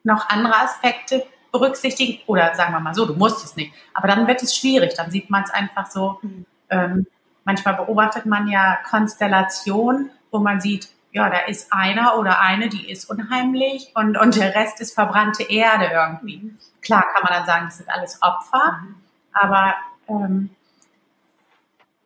noch 0.03 0.27
andere 0.29 0.55
Aspekte 0.55 1.25
berücksichtigen 1.51 2.19
oder 2.25 2.55
sagen 2.55 2.73
wir 2.73 2.79
mal 2.79 2.95
so, 2.95 3.05
du 3.05 3.13
musst 3.13 3.45
es 3.45 3.55
nicht. 3.55 3.71
Aber 3.93 4.07
dann 4.07 4.27
wird 4.27 4.41
es 4.41 4.57
schwierig, 4.57 4.95
dann 4.95 5.11
sieht 5.11 5.29
man 5.29 5.43
es 5.43 5.51
einfach 5.51 5.89
so. 5.89 6.17
Mhm. 6.23 6.45
Ähm, 6.69 7.07
manchmal 7.45 7.75
beobachtet 7.75 8.25
man 8.25 8.47
ja 8.47 8.79
Konstellationen, 8.89 10.09
wo 10.31 10.39
man 10.39 10.59
sieht, 10.59 10.89
ja, 11.13 11.29
da 11.29 11.39
ist 11.45 11.71
einer 11.71 12.17
oder 12.17 12.41
eine, 12.41 12.69
die 12.69 12.89
ist 12.89 13.09
unheimlich 13.09 13.91
und, 13.93 14.17
und 14.17 14.35
der 14.35 14.55
Rest 14.55 14.81
ist 14.81 14.93
verbrannte 14.93 15.43
Erde 15.43 15.89
irgendwie. 15.93 16.55
Klar 16.81 17.05
kann 17.13 17.23
man 17.23 17.33
dann 17.33 17.45
sagen, 17.45 17.65
das 17.65 17.77
sind 17.77 17.89
alles 17.89 18.19
Opfer, 18.21 18.81
mhm. 18.81 18.95
aber 19.31 19.75
ähm, 20.09 20.49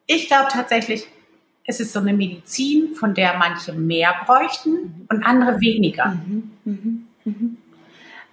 ich 0.06 0.28
glaube 0.28 0.50
tatsächlich, 0.52 1.08
es 1.66 1.80
ist 1.80 1.94
so 1.94 2.00
eine 2.00 2.14
Medizin, 2.14 2.96
von 2.96 3.14
der 3.14 3.38
manche 3.38 3.74
mehr 3.74 4.14
bräuchten 4.26 5.08
und 5.10 5.24
andere 5.24 5.60
weniger. 5.62 6.08
Mhm, 6.08 6.52
mh, 6.66 6.78
mh. 7.24 7.50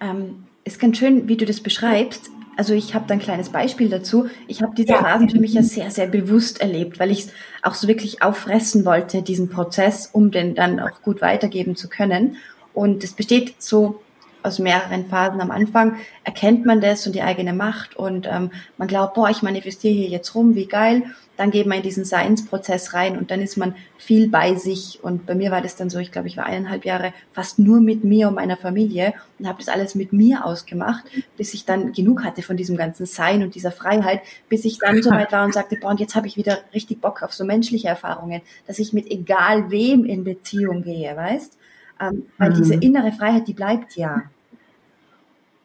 Ähm, 0.01 0.45
ist 0.65 0.79
ganz 0.79 0.97
schön, 0.97 1.27
wie 1.27 1.37
du 1.37 1.45
das 1.45 1.61
beschreibst. 1.61 2.29
Also 2.57 2.73
ich 2.73 2.93
habe 2.93 3.05
da 3.07 3.13
ein 3.13 3.19
kleines 3.19 3.49
Beispiel 3.49 3.89
dazu. 3.89 4.29
Ich 4.47 4.61
habe 4.61 4.73
diese 4.75 4.93
ja. 4.93 5.01
Phasen 5.01 5.29
für 5.29 5.39
mich 5.39 5.53
ja 5.53 5.63
sehr, 5.63 5.91
sehr 5.91 6.07
bewusst 6.07 6.61
erlebt, 6.61 6.99
weil 6.99 7.11
ich 7.11 7.25
es 7.25 7.29
auch 7.61 7.73
so 7.73 7.87
wirklich 7.87 8.21
auffressen 8.21 8.85
wollte, 8.85 9.21
diesen 9.21 9.49
Prozess, 9.49 10.09
um 10.11 10.31
den 10.31 10.55
dann 10.55 10.79
auch 10.79 11.01
gut 11.01 11.21
weitergeben 11.21 11.75
zu 11.75 11.89
können. 11.89 12.37
Und 12.73 13.03
es 13.03 13.13
besteht 13.13 13.61
so 13.61 14.01
aus 14.43 14.59
mehreren 14.59 15.07
Phasen. 15.07 15.41
Am 15.41 15.51
Anfang 15.51 15.97
erkennt 16.23 16.65
man 16.65 16.79
das 16.79 17.05
und 17.05 17.13
die 17.13 17.23
eigene 17.23 17.53
Macht 17.53 17.95
und 17.95 18.27
ähm, 18.29 18.51
man 18.77 18.87
glaubt, 18.87 19.15
boah, 19.15 19.29
ich 19.29 19.41
manifestiere 19.41 19.93
hier 19.93 20.07
jetzt 20.09 20.35
rum, 20.35 20.55
wie 20.55 20.67
geil. 20.67 21.03
Dann 21.37 21.51
geht 21.51 21.67
man 21.67 21.77
in 21.77 21.83
diesen 21.83 22.05
Seinsprozess 22.05 22.93
rein 22.93 23.17
und 23.17 23.31
dann 23.31 23.41
ist 23.41 23.57
man 23.57 23.75
viel 23.97 24.29
bei 24.29 24.55
sich. 24.55 25.03
Und 25.03 25.25
bei 25.25 25.35
mir 25.35 25.51
war 25.51 25.61
das 25.61 25.75
dann 25.75 25.89
so, 25.89 25.99
ich 25.99 26.11
glaube, 26.11 26.27
ich 26.27 26.37
war 26.37 26.45
eineinhalb 26.45 26.85
Jahre 26.85 27.13
fast 27.33 27.59
nur 27.59 27.81
mit 27.81 28.03
mir 28.03 28.27
und 28.27 28.35
meiner 28.35 28.57
Familie 28.57 29.13
und 29.37 29.47
habe 29.47 29.59
das 29.59 29.67
alles 29.67 29.95
mit 29.95 30.13
mir 30.13 30.45
ausgemacht, 30.45 31.03
bis 31.37 31.53
ich 31.53 31.65
dann 31.65 31.91
genug 31.91 32.23
hatte 32.23 32.41
von 32.41 32.57
diesem 32.57 32.77
ganzen 32.77 33.05
Sein 33.05 33.43
und 33.43 33.55
dieser 33.55 33.71
Freiheit, 33.71 34.21
bis 34.49 34.65
ich 34.65 34.79
dann 34.79 35.03
so 35.03 35.11
weit 35.11 35.31
war 35.31 35.45
und 35.45 35.53
sagte, 35.53 35.77
boah, 35.79 35.89
und 35.89 35.99
jetzt 35.99 36.15
habe 36.15 36.27
ich 36.27 36.37
wieder 36.37 36.59
richtig 36.73 37.01
Bock 37.01 37.21
auf 37.21 37.33
so 37.33 37.43
menschliche 37.43 37.87
Erfahrungen, 37.87 38.41
dass 38.67 38.79
ich 38.79 38.93
mit 38.93 39.11
egal 39.11 39.71
wem 39.71 40.05
in 40.05 40.23
Beziehung 40.23 40.83
gehe, 40.83 41.15
weißt? 41.15 41.57
Ähm, 41.99 42.25
weil 42.37 42.51
mhm. 42.51 42.55
diese 42.55 42.75
innere 42.75 43.11
Freiheit, 43.11 43.47
die 43.47 43.53
bleibt 43.53 43.95
ja. 43.95 44.23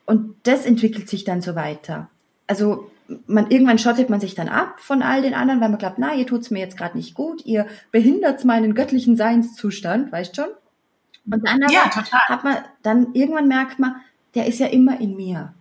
Und 0.07 0.35
das 0.43 0.67
entwickelt 0.67 1.09
sich 1.09 1.23
dann 1.23 1.41
so 1.41 1.55
weiter. 1.55 2.09
Also 2.49 2.91
man 3.27 3.51
irgendwann 3.51 3.79
schottet 3.79 4.11
man 4.11 4.21
sich 4.21 4.35
dann 4.35 4.49
ab 4.49 4.81
von 4.81 5.03
all 5.03 5.23
den 5.23 5.35
anderen, 5.35 5.61
weil 5.61 5.69
man 5.69 5.79
glaubt, 5.79 5.99
na, 5.99 6.15
ihr 6.15 6.27
tut's 6.27 6.51
mir 6.51 6.61
jetzt 6.61 6.77
gerade 6.77 6.97
nicht 6.97 7.15
gut, 7.15 7.45
ihr 7.45 7.67
behindert 7.91 8.45
meinen 8.45 8.75
göttlichen 8.75 9.17
Seinszustand, 9.17 10.13
weißt 10.13 10.37
schon? 10.37 10.49
Und 11.31 11.47
dann 11.47 11.61
ja, 11.71 11.91
hat 11.91 12.45
man 12.45 12.57
dann 12.83 13.09
irgendwann 13.15 13.49
merkt 13.49 13.79
man, 13.79 13.97
der 14.35 14.47
ist 14.47 14.59
ja 14.59 14.67
immer 14.67 15.01
in 15.01 15.17
mir. 15.17 15.55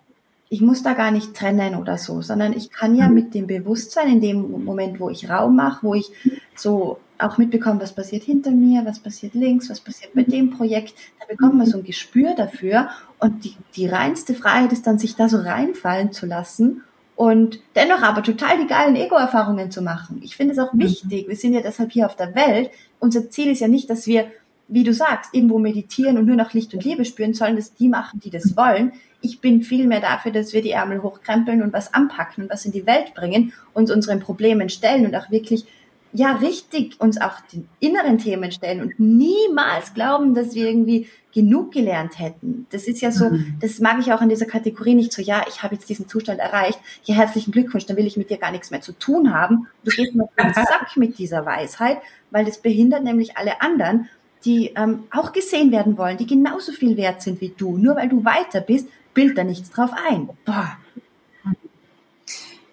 Ich 0.52 0.62
muss 0.62 0.82
da 0.82 0.94
gar 0.94 1.12
nicht 1.12 1.36
trennen 1.36 1.76
oder 1.76 1.98
so, 1.98 2.22
sondern 2.22 2.54
ich 2.54 2.72
kann 2.72 2.96
ja 2.96 3.08
mhm. 3.08 3.14
mit 3.14 3.34
dem 3.36 3.46
Bewusstsein 3.46 4.08
in 4.08 4.22
dem 4.22 4.64
Moment, 4.66 5.00
wo 5.00 5.10
ich 5.10 5.30
Raum 5.30 5.56
mache, 5.56 5.86
wo 5.86 5.94
ich 5.94 6.12
so 6.56 7.00
auch 7.20 7.38
mitbekomme, 7.38 7.82
was 7.82 7.94
passiert 7.94 8.24
hinter 8.24 8.52
mir, 8.52 8.86
was 8.86 9.00
passiert 9.00 9.34
links, 9.34 9.70
was 9.70 9.82
passiert 9.82 10.14
bei 10.14 10.24
dem 10.24 10.52
Projekt, 10.52 10.96
da 11.20 11.26
bekommt 11.26 11.56
man 11.56 11.68
so 11.68 11.78
ein 11.78 11.84
Gespür 11.84 12.34
dafür 12.34 12.90
und 13.20 13.44
die, 13.44 13.56
die 13.76 13.88
reinste 13.88 14.34
Freiheit 14.34 14.72
ist 14.72 14.88
dann, 14.88 14.98
sich 14.98 15.16
da 15.16 15.28
so 15.28 15.38
reinfallen 15.38 16.14
zu 16.14 16.26
lassen 16.26 16.84
und 17.20 17.60
dennoch 17.76 18.02
aber 18.02 18.24
total 18.24 18.60
die 18.60 18.68
geilen 18.68 18.96
Ego-Erfahrungen 18.96 19.72
zu 19.72 19.82
machen. 19.82 20.22
Ich 20.24 20.38
finde 20.38 20.54
es 20.54 20.58
auch 20.58 20.72
mhm. 20.72 20.80
wichtig. 20.80 21.28
Wir 21.28 21.36
sind 21.36 21.54
ja 21.54 21.60
deshalb 21.60 21.92
hier 21.92 22.06
auf 22.06 22.16
der 22.16 22.34
Welt. 22.34 22.72
Unser 22.98 23.30
Ziel 23.30 23.52
ist 23.52 23.60
ja 23.60 23.68
nicht, 23.68 23.90
dass 23.90 24.08
wir, 24.08 24.32
wie 24.70 24.86
du 24.86 24.94
sagst, 24.94 25.34
irgendwo 25.34 25.60
meditieren 25.60 26.18
und 26.18 26.28
nur 26.28 26.38
nach 26.38 26.54
Licht 26.54 26.74
und 26.74 26.86
Liebe 26.86 27.04
spüren, 27.04 27.34
sollen 27.34 27.58
das 27.58 27.74
die 27.74 27.90
machen, 27.90 28.22
die 28.24 28.30
das 28.30 28.56
wollen. 28.56 28.94
Ich 29.20 29.42
bin 29.42 29.64
viel 29.64 29.86
mehr 29.86 30.00
dafür, 30.00 30.32
dass 30.32 30.54
wir 30.54 30.62
die 30.62 30.72
Ärmel 30.72 31.04
hochkrempeln 31.04 31.62
und 31.62 31.74
was 31.74 31.94
anpacken 31.94 32.46
und 32.46 32.50
was 32.50 32.64
in 32.64 32.72
die 32.72 32.86
Welt 32.86 33.14
bringen, 33.16 33.52
uns 33.74 33.92
unseren 33.92 34.22
Problemen 34.22 34.70
stellen 34.70 35.06
und 35.06 35.14
auch 35.14 35.30
wirklich 35.30 35.66
ja 36.12 36.34
richtig 36.34 37.00
uns 37.00 37.20
auch 37.22 37.40
den 37.54 37.68
inneren 37.80 38.18
Themen 38.18 38.52
stellen 38.52 38.82
und 38.82 39.00
niemals 39.00 39.94
glauben, 39.94 40.34
dass 40.34 40.56
wir 40.56 40.68
irgendwie 40.68 41.08
genug 41.34 41.72
gelernt 41.72 42.18
hätten. 42.18 42.66
Das 42.72 42.86
ist 42.86 43.02
ja 43.02 43.12
so, 43.12 43.30
mhm. 43.30 43.58
das 43.62 43.80
mag 43.80 44.00
ich 44.00 44.12
auch 44.12 44.22
in 44.22 44.30
dieser 44.30 44.48
Kategorie 44.48 44.96
nicht 44.96 45.14
so, 45.14 45.22
ja, 45.22 45.46
ich 45.48 45.62
habe 45.62 45.76
jetzt 45.76 45.88
diesen 45.88 46.08
Zustand 46.08 46.40
erreicht, 46.40 46.80
ja, 47.04 47.16
herzlichen 47.16 47.52
Glückwunsch, 47.52 47.86
dann 47.86 47.98
will 47.98 48.08
ich 48.08 48.18
mit 48.18 48.30
dir 48.30 48.38
gar 48.38 48.52
nichts 48.52 48.72
mehr 48.72 48.82
zu 48.82 48.94
tun 48.94 49.34
haben. 49.34 49.68
Du 49.84 49.92
gehst 49.92 50.16
mir 50.16 50.24
auf 50.24 50.30
den 50.42 50.54
Sack 50.54 50.98
mit 50.98 51.20
dieser 51.20 51.46
Weisheit, 51.46 52.00
weil 52.32 52.46
das 52.46 52.58
behindert 52.58 53.04
nämlich 53.04 53.38
alle 53.38 53.62
anderen, 53.62 54.10
die 54.46 54.72
ähm, 54.76 55.04
auch 55.12 55.32
gesehen 55.32 55.72
werden 55.72 55.98
wollen, 55.98 56.18
die 56.18 56.26
genauso 56.26 56.72
viel 56.72 56.98
wert 56.98 57.22
sind 57.22 57.42
wie 57.42 57.54
du. 57.56 57.78
Nur 57.78 57.96
weil 57.96 58.10
du 58.10 58.26
weiter 58.26 58.62
bist, 58.62 58.88
bildet 59.14 59.38
da 59.38 59.44
nichts 59.44 59.70
drauf 59.70 59.92
ein. 60.10 60.30
Boah. 60.46 60.78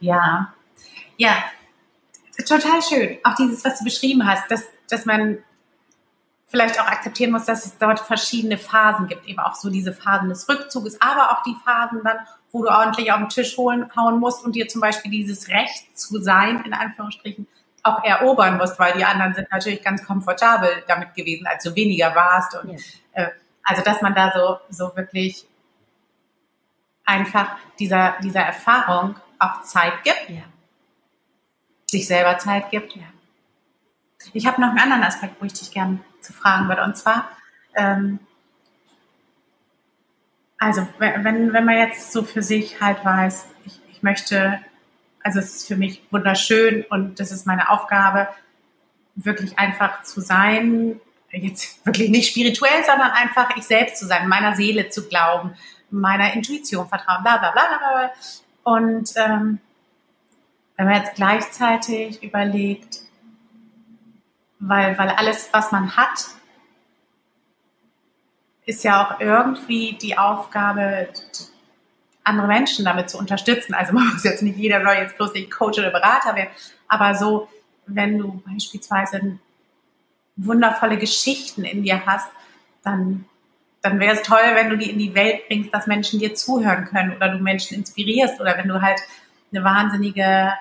Ja, 0.00 0.54
ja, 1.16 1.36
total 2.44 2.82
schön. 2.82 3.18
Auch 3.24 3.34
dieses, 3.34 3.64
was 3.64 3.78
du 3.78 3.84
beschrieben 3.84 4.26
hast, 4.26 4.50
dass, 4.50 4.64
dass 4.88 5.06
man 5.06 5.38
vielleicht 6.48 6.80
auch 6.80 6.86
akzeptieren 6.86 7.32
muss, 7.32 7.44
dass 7.44 7.66
es 7.66 7.78
dort 7.78 8.00
verschiedene 8.00 8.58
Phasen 8.58 9.08
gibt. 9.08 9.26
Eben 9.26 9.38
auch 9.38 9.54
so 9.54 9.70
diese 9.70 9.92
Phasen 9.92 10.28
des 10.28 10.48
Rückzuges, 10.48 11.00
aber 11.00 11.32
auch 11.32 11.42
die 11.42 11.56
Phasen 11.64 12.00
dann, 12.04 12.18
wo 12.52 12.62
du 12.62 12.70
ordentlich 12.70 13.10
auf 13.12 13.18
den 13.18 13.28
Tisch 13.28 13.56
holen, 13.56 13.90
hauen 13.96 14.20
musst 14.20 14.44
und 14.44 14.54
dir 14.54 14.68
zum 14.68 14.80
Beispiel 14.80 15.10
dieses 15.10 15.48
Recht 15.48 15.98
zu 15.98 16.20
sein, 16.20 16.62
in 16.64 16.72
Anführungsstrichen, 16.72 17.46
auch 17.82 18.02
erobern 18.02 18.56
musst, 18.56 18.78
weil 18.78 18.94
die 18.94 19.04
anderen 19.04 19.34
sind 19.34 19.50
natürlich 19.52 19.82
ganz 19.82 20.04
komfortabel 20.04 20.68
damit 20.88 21.14
gewesen, 21.14 21.46
als 21.46 21.62
du 21.62 21.74
weniger 21.74 22.14
warst. 22.14 22.56
Und 22.56 22.70
ja. 22.70 22.78
äh, 23.12 23.30
also 23.62 23.82
dass 23.82 24.02
man 24.02 24.14
da 24.14 24.32
so, 24.34 24.58
so 24.70 24.96
wirklich 24.96 25.46
einfach 27.04 27.56
dieser, 27.78 28.16
dieser 28.22 28.40
Erfahrung 28.40 29.16
auch 29.38 29.62
Zeit 29.62 30.02
gibt. 30.02 30.30
Ja 30.30 30.42
sich 31.96 32.06
selber 32.06 32.38
Zeit 32.38 32.70
gibt. 32.70 32.94
Ja. 32.94 33.02
Ich 34.32 34.46
habe 34.46 34.60
noch 34.60 34.68
einen 34.68 34.78
anderen 34.78 35.02
Aspekt, 35.02 35.40
wo 35.40 35.46
ich 35.46 35.54
dich 35.54 35.70
gerne 35.70 35.98
zu 36.20 36.32
fragen 36.32 36.68
würde. 36.68 36.82
Und 36.82 36.96
zwar, 36.96 37.30
ähm, 37.74 38.18
also 40.58 40.86
wenn, 40.98 41.52
wenn 41.52 41.64
man 41.64 41.78
jetzt 41.78 42.12
so 42.12 42.22
für 42.22 42.42
sich 42.42 42.80
halt 42.80 43.04
weiß, 43.04 43.46
ich, 43.64 43.80
ich 43.90 44.02
möchte, 44.02 44.60
also 45.22 45.38
es 45.38 45.56
ist 45.56 45.68
für 45.68 45.76
mich 45.76 46.02
wunderschön 46.10 46.84
und 46.90 47.18
das 47.18 47.32
ist 47.32 47.46
meine 47.46 47.70
Aufgabe, 47.70 48.28
wirklich 49.14 49.58
einfach 49.58 50.02
zu 50.02 50.20
sein, 50.20 51.00
jetzt 51.30 51.84
wirklich 51.86 52.10
nicht 52.10 52.30
spirituell, 52.30 52.84
sondern 52.84 53.10
einfach 53.10 53.56
ich 53.56 53.64
selbst 53.64 53.98
zu 53.98 54.06
sein, 54.06 54.28
meiner 54.28 54.54
Seele 54.54 54.90
zu 54.90 55.08
glauben, 55.08 55.54
meiner 55.90 56.34
Intuition 56.34 56.88
vertrauen, 56.88 57.22
bla 57.22 57.38
bla 57.38 57.52
bla 57.52 57.68
bla. 57.68 57.78
bla. 57.78 58.10
Und 58.64 59.12
ähm, 59.16 59.60
wenn 60.76 60.86
man 60.86 61.02
jetzt 61.02 61.14
gleichzeitig 61.14 62.22
überlegt, 62.22 63.00
weil, 64.58 64.96
weil 64.98 65.10
alles, 65.10 65.48
was 65.52 65.72
man 65.72 65.96
hat, 65.96 66.26
ist 68.66 68.84
ja 68.84 69.04
auch 69.06 69.20
irgendwie 69.20 69.96
die 70.00 70.18
Aufgabe, 70.18 71.08
andere 72.24 72.48
Menschen 72.48 72.84
damit 72.84 73.08
zu 73.08 73.18
unterstützen. 73.18 73.74
Also 73.74 73.92
man 73.92 74.08
muss 74.12 74.24
jetzt 74.24 74.42
nicht 74.42 74.58
jeder 74.58 74.82
soll 74.82 74.94
jetzt 74.94 75.16
bloß 75.16 75.32
nicht 75.34 75.50
Coach 75.50 75.78
oder 75.78 75.90
Berater 75.90 76.34
werden, 76.34 76.50
aber 76.88 77.14
so, 77.14 77.48
wenn 77.86 78.18
du 78.18 78.42
beispielsweise 78.44 79.38
wundervolle 80.36 80.98
Geschichten 80.98 81.64
in 81.64 81.82
dir 81.82 82.04
hast, 82.04 82.28
dann, 82.82 83.24
dann 83.80 84.00
wäre 84.00 84.14
es 84.14 84.22
toll, 84.22 84.38
wenn 84.54 84.68
du 84.68 84.76
die 84.76 84.90
in 84.90 84.98
die 84.98 85.14
Welt 85.14 85.46
bringst, 85.46 85.72
dass 85.72 85.86
Menschen 85.86 86.18
dir 86.18 86.34
zuhören 86.34 86.84
können 86.84 87.14
oder 87.14 87.30
du 87.30 87.38
Menschen 87.38 87.76
inspirierst 87.76 88.40
oder 88.40 88.58
wenn 88.58 88.68
du 88.68 88.82
halt 88.82 89.00
eine 89.52 89.64
wahnsinnige 89.64 90.52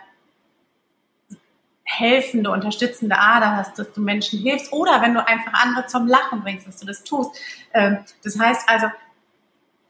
helfende, 1.99 2.51
unterstützende 2.51 3.17
Ader 3.17 3.55
hast, 3.55 3.77
dass 3.79 3.91
du 3.93 4.01
Menschen 4.01 4.39
hilfst 4.39 4.71
oder 4.71 5.01
wenn 5.01 5.13
du 5.13 5.25
einfach 5.25 5.53
andere 5.53 5.88
zum 5.88 6.08
Lachen 6.08 6.41
bringst, 6.41 6.67
dass 6.67 6.77
du 6.77 6.86
das 6.86 7.03
tust. 7.03 7.31
Ähm, 7.73 7.99
das 8.23 8.39
heißt 8.39 8.67
also, 8.67 8.88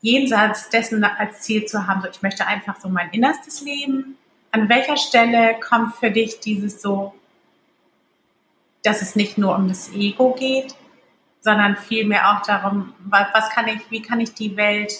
jenseits 0.00 0.68
dessen 0.68 1.02
als 1.02 1.40
Ziel 1.40 1.66
zu 1.66 1.86
haben, 1.86 2.02
so 2.02 2.08
ich 2.08 2.22
möchte 2.22 2.46
einfach 2.46 2.76
so 2.76 2.88
mein 2.88 3.10
innerstes 3.10 3.62
Leben. 3.62 4.16
An 4.52 4.68
welcher 4.68 4.96
Stelle 4.96 5.58
kommt 5.60 5.96
für 5.96 6.10
dich 6.10 6.40
dieses 6.40 6.80
so, 6.80 7.14
dass 8.82 9.02
es 9.02 9.16
nicht 9.16 9.36
nur 9.36 9.56
um 9.56 9.68
das 9.68 9.92
Ego 9.92 10.32
geht, 10.34 10.74
sondern 11.40 11.76
vielmehr 11.76 12.30
auch 12.30 12.42
darum, 12.42 12.94
was 13.04 13.50
kann 13.50 13.68
ich, 13.68 13.90
wie 13.90 14.02
kann 14.02 14.20
ich 14.20 14.34
die 14.34 14.56
Welt 14.56 14.92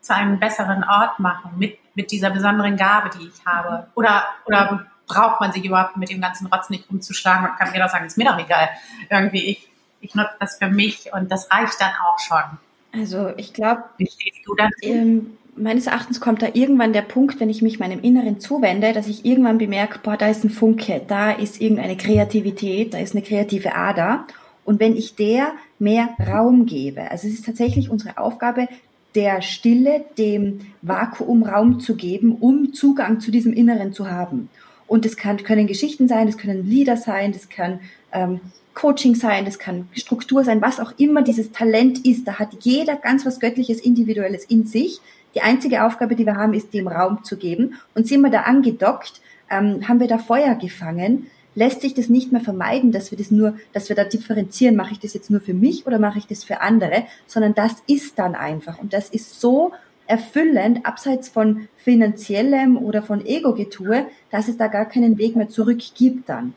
zu 0.00 0.14
einem 0.14 0.38
besseren 0.38 0.84
Ort 0.84 1.18
machen 1.18 1.52
mit, 1.56 1.78
mit 1.94 2.10
dieser 2.10 2.30
besonderen 2.30 2.76
Gabe, 2.76 3.10
die 3.18 3.26
ich 3.26 3.46
habe? 3.46 3.88
Oder, 3.94 4.26
oder 4.46 4.86
braucht 5.06 5.40
man 5.40 5.52
sich 5.52 5.64
überhaupt 5.64 5.96
mit 5.96 6.10
dem 6.10 6.20
ganzen 6.20 6.46
Rotz 6.46 6.70
nicht 6.70 6.90
umzuschlagen 6.90 7.48
und 7.48 7.56
kann 7.56 7.70
mir 7.70 7.80
doch 7.80 7.90
sagen, 7.90 8.06
ist 8.06 8.18
mir 8.18 8.24
doch 8.24 8.38
egal. 8.38 8.68
Irgendwie, 9.10 9.44
ich, 9.44 9.68
ich 10.00 10.14
nutze 10.14 10.34
das 10.40 10.58
für 10.58 10.68
mich 10.68 11.12
und 11.12 11.30
das 11.30 11.50
reicht 11.50 11.80
dann 11.80 11.92
auch 12.04 12.18
schon. 12.18 12.58
Also 12.92 13.32
ich 13.36 13.52
glaube, 13.52 13.84
wie 13.98 14.06
stehst 14.06 14.38
du 14.44 14.54
dazu? 14.54 14.72
Ähm, 14.82 15.36
meines 15.56 15.86
Erachtens 15.86 16.20
kommt 16.20 16.42
da 16.42 16.48
irgendwann 16.52 16.92
der 16.92 17.02
Punkt, 17.02 17.40
wenn 17.40 17.50
ich 17.50 17.62
mich 17.62 17.78
meinem 17.78 18.00
Inneren 18.00 18.40
zuwende, 18.40 18.92
dass 18.92 19.06
ich 19.06 19.24
irgendwann 19.24 19.58
bemerke, 19.58 19.98
boah, 20.02 20.16
da 20.16 20.28
ist 20.28 20.44
ein 20.44 20.50
Funke, 20.50 21.02
da 21.06 21.32
ist 21.32 21.60
irgendeine 21.60 21.96
Kreativität, 21.96 22.94
da 22.94 22.98
ist 22.98 23.14
eine 23.14 23.22
kreative 23.22 23.74
Ader. 23.74 24.26
Und 24.64 24.80
wenn 24.80 24.96
ich 24.96 25.14
der 25.14 25.52
mehr 25.78 26.10
Raum 26.26 26.66
gebe, 26.66 27.10
also 27.10 27.28
es 27.28 27.34
ist 27.34 27.46
tatsächlich 27.46 27.90
unsere 27.90 28.18
Aufgabe, 28.18 28.68
der 29.14 29.40
Stille, 29.40 30.04
dem 30.18 30.60
Vakuum 30.82 31.42
Raum 31.42 31.80
zu 31.80 31.96
geben, 31.96 32.36
um 32.38 32.74
Zugang 32.74 33.20
zu 33.20 33.30
diesem 33.30 33.54
Inneren 33.54 33.92
zu 33.92 34.10
haben. 34.10 34.50
Und 34.86 35.04
es 35.04 35.16
kann, 35.16 35.42
können 35.42 35.66
Geschichten 35.66 36.08
sein, 36.08 36.28
es 36.28 36.38
können 36.38 36.66
Lieder 36.66 36.96
sein, 36.96 37.32
das 37.32 37.48
kann 37.48 37.80
ähm, 38.12 38.40
Coaching 38.74 39.14
sein, 39.14 39.44
das 39.44 39.58
kann 39.58 39.88
Struktur 39.92 40.44
sein, 40.44 40.60
was 40.60 40.80
auch 40.80 40.92
immer 40.98 41.22
dieses 41.22 41.50
Talent 41.50 42.04
ist. 42.04 42.28
Da 42.28 42.38
hat 42.38 42.50
jeder 42.60 42.96
ganz 42.96 43.24
was 43.24 43.40
Göttliches, 43.40 43.80
Individuelles 43.80 44.44
in 44.44 44.66
sich. 44.66 45.00
Die 45.34 45.40
einzige 45.40 45.84
Aufgabe, 45.84 46.14
die 46.14 46.26
wir 46.26 46.36
haben, 46.36 46.54
ist, 46.54 46.72
dem 46.74 46.86
Raum 46.86 47.24
zu 47.24 47.36
geben. 47.36 47.74
Und 47.94 48.06
sind 48.06 48.20
wir 48.20 48.30
da 48.30 48.42
angedockt, 48.42 49.20
ähm, 49.50 49.88
haben 49.88 50.00
wir 50.00 50.08
da 50.08 50.18
Feuer 50.18 50.54
gefangen, 50.54 51.26
lässt 51.54 51.80
sich 51.80 51.94
das 51.94 52.08
nicht 52.08 52.32
mehr 52.32 52.40
vermeiden, 52.40 52.92
dass 52.92 53.10
wir 53.10 53.18
das 53.18 53.30
nur, 53.30 53.56
dass 53.72 53.88
wir 53.88 53.96
da 53.96 54.04
differenzieren, 54.04 54.76
mache 54.76 54.92
ich 54.92 55.00
das 55.00 55.14
jetzt 55.14 55.30
nur 55.30 55.40
für 55.40 55.54
mich 55.54 55.86
oder 55.86 55.98
mache 55.98 56.18
ich 56.18 56.26
das 56.26 56.44
für 56.44 56.60
andere, 56.60 57.06
sondern 57.26 57.54
das 57.54 57.82
ist 57.86 58.18
dann 58.18 58.34
einfach. 58.34 58.78
Und 58.78 58.92
das 58.92 59.08
ist 59.08 59.40
so 59.40 59.72
erfüllend, 60.06 60.84
abseits 60.84 61.28
von 61.28 61.68
finanziellem 61.76 62.76
oder 62.76 63.02
von 63.02 63.24
Ego-Getue, 63.24 64.06
dass 64.30 64.48
es 64.48 64.56
da 64.56 64.68
gar 64.68 64.86
keinen 64.86 65.18
Weg 65.18 65.36
mehr 65.36 65.48
zurück 65.48 65.80
gibt 65.94 66.28
dann. 66.28 66.54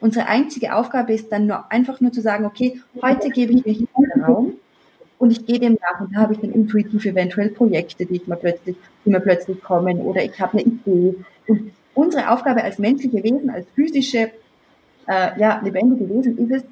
Unsere 0.00 0.26
einzige 0.26 0.74
Aufgabe 0.74 1.12
ist 1.12 1.30
dann 1.30 1.46
nur 1.46 1.70
einfach 1.70 2.00
nur 2.00 2.12
zu 2.12 2.20
sagen, 2.20 2.44
okay, 2.44 2.80
heute 3.00 3.30
gebe 3.30 3.52
ich 3.52 3.64
mir 3.64 3.72
hier 3.72 3.88
einen 3.94 4.24
Raum 4.24 4.52
und 5.18 5.30
ich 5.30 5.46
gehe 5.46 5.60
dem 5.60 5.78
nach 5.80 6.00
und 6.00 6.14
da 6.14 6.20
habe 6.20 6.34
ich 6.34 6.40
dann 6.40 6.52
intuitiv 6.52 7.04
eventuell 7.04 7.50
Projekte, 7.50 8.04
die 8.04 8.16
ich 8.16 8.26
mir 8.26 8.36
plötzlich, 8.36 8.76
die 9.04 9.10
mir 9.10 9.20
plötzlich 9.20 9.62
kommen 9.62 10.00
oder 10.00 10.22
ich 10.24 10.38
habe 10.40 10.58
eine 10.58 10.62
Idee. 10.62 11.14
Und 11.46 11.72
unsere 11.94 12.30
Aufgabe 12.30 12.62
als 12.64 12.78
menschliche 12.78 13.22
Wesen, 13.22 13.48
als 13.50 13.66
physische, 13.74 14.30
äh, 15.06 15.40
ja, 15.40 15.60
lebendige 15.62 16.08
Wesen 16.08 16.38
ist 16.38 16.50
es, 16.50 16.64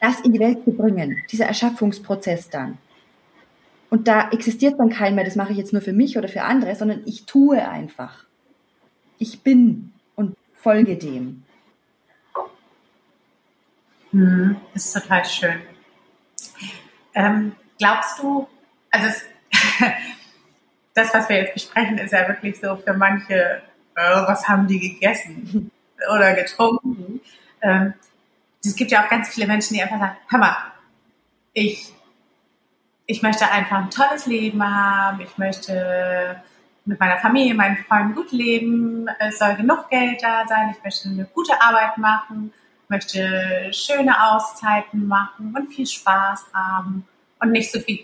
das 0.00 0.20
in 0.20 0.32
die 0.32 0.40
Welt 0.40 0.64
zu 0.64 0.72
bringen, 0.72 1.16
dieser 1.30 1.46
Erschaffungsprozess 1.46 2.48
dann. 2.48 2.78
Und 3.92 4.08
da 4.08 4.30
existiert 4.30 4.78
dann 4.78 4.88
kein 4.88 5.14
mehr, 5.14 5.24
das 5.24 5.36
mache 5.36 5.52
ich 5.52 5.58
jetzt 5.58 5.74
nur 5.74 5.82
für 5.82 5.92
mich 5.92 6.16
oder 6.16 6.26
für 6.26 6.44
andere, 6.44 6.74
sondern 6.74 7.02
ich 7.04 7.26
tue 7.26 7.68
einfach. 7.68 8.24
Ich 9.18 9.42
bin 9.42 9.92
und 10.14 10.34
folge 10.54 10.96
dem. 10.96 11.44
Hm, 14.12 14.56
das 14.72 14.86
ist 14.86 14.92
total 14.94 15.26
schön. 15.26 15.60
Ähm, 17.12 17.52
glaubst 17.78 18.18
du, 18.18 18.48
also 18.90 19.08
es, 19.08 19.26
das, 20.94 21.12
was 21.12 21.28
wir 21.28 21.36
jetzt 21.36 21.52
besprechen, 21.52 21.98
ist 21.98 22.12
ja 22.12 22.26
wirklich 22.26 22.58
so 22.58 22.76
für 22.76 22.94
manche, 22.94 23.60
äh, 23.94 24.22
was 24.26 24.48
haben 24.48 24.66
die 24.68 24.80
gegessen 24.80 25.70
oder 26.14 26.32
getrunken? 26.32 27.20
Ähm, 27.60 27.92
es 28.64 28.74
gibt 28.74 28.90
ja 28.90 29.04
auch 29.04 29.10
ganz 29.10 29.28
viele 29.28 29.46
Menschen, 29.46 29.74
die 29.74 29.82
einfach 29.82 29.98
sagen, 29.98 30.16
hör 30.30 30.38
mal, 30.38 30.56
ich, 31.52 31.92
ich 33.12 33.20
möchte 33.22 33.50
einfach 33.50 33.76
ein 33.76 33.90
tolles 33.90 34.24
Leben 34.24 34.64
haben, 34.64 35.20
ich 35.20 35.36
möchte 35.36 36.42
mit 36.86 36.98
meiner 36.98 37.18
Familie, 37.18 37.54
meinen 37.54 37.76
Freunden 37.76 38.14
gut 38.14 38.32
leben, 38.32 39.06
es 39.18 39.38
soll 39.38 39.54
genug 39.54 39.90
Geld 39.90 40.22
da 40.22 40.46
sein, 40.48 40.74
ich 40.74 40.82
möchte 40.82 41.10
eine 41.10 41.26
gute 41.26 41.60
Arbeit 41.60 41.98
machen. 41.98 42.52
Möchte 42.88 43.70
schöne 43.72 44.14
Auszeiten 44.28 45.06
machen 45.06 45.54
und 45.56 45.72
viel 45.72 45.86
Spaß 45.86 46.46
haben 46.54 47.06
und 47.40 47.52
nicht 47.52 47.70
so 47.70 47.80
viel, 47.80 48.00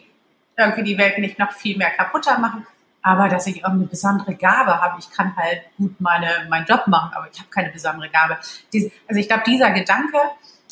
irgendwie 0.56 0.82
die 0.82 0.98
Welt 0.98 1.18
nicht 1.18 1.38
noch 1.38 1.52
viel 1.52 1.76
mehr 1.76 1.90
kaputter 1.90 2.38
machen. 2.38 2.66
Aber 3.02 3.28
dass 3.28 3.46
ich 3.46 3.56
irgendeine 3.56 3.86
besondere 3.86 4.34
Gabe 4.34 4.78
habe, 4.80 4.98
ich 4.98 5.10
kann 5.10 5.34
halt 5.36 5.62
gut 5.78 5.98
meine, 6.00 6.46
meinen 6.50 6.66
Job 6.66 6.86
machen, 6.86 7.12
aber 7.14 7.28
ich 7.32 7.38
habe 7.38 7.48
keine 7.50 7.70
besondere 7.70 8.10
Gabe. 8.10 8.34
also 8.36 9.20
ich 9.20 9.28
glaube, 9.28 9.44
dieser 9.46 9.70
Gedanke, 9.70 10.18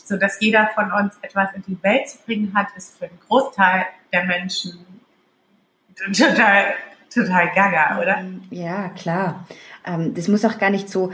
so 0.07 0.17
dass 0.17 0.41
jeder 0.41 0.69
von 0.75 0.93
uns 0.93 1.19
etwas 1.23 1.53
in 1.55 1.63
die 1.67 1.83
Welt 1.83 2.09
zu 2.09 2.19
bringen 2.25 2.53
hat, 2.55 2.69
ist 2.77 2.99
für 2.99 3.07
einen 3.07 3.19
Großteil 3.29 3.87
der 4.13 4.25
Menschen 4.25 4.87
total, 5.97 6.75
total 7.13 7.53
gaga, 7.55 7.99
oder? 8.01 8.25
Ja, 8.51 8.89
klar. 8.91 9.47
Ähm, 9.87 10.15
das 10.15 10.29
muss 10.29 10.45
auch 10.45 10.59
gar 10.59 10.71
nicht 10.71 10.91
so 10.91 11.13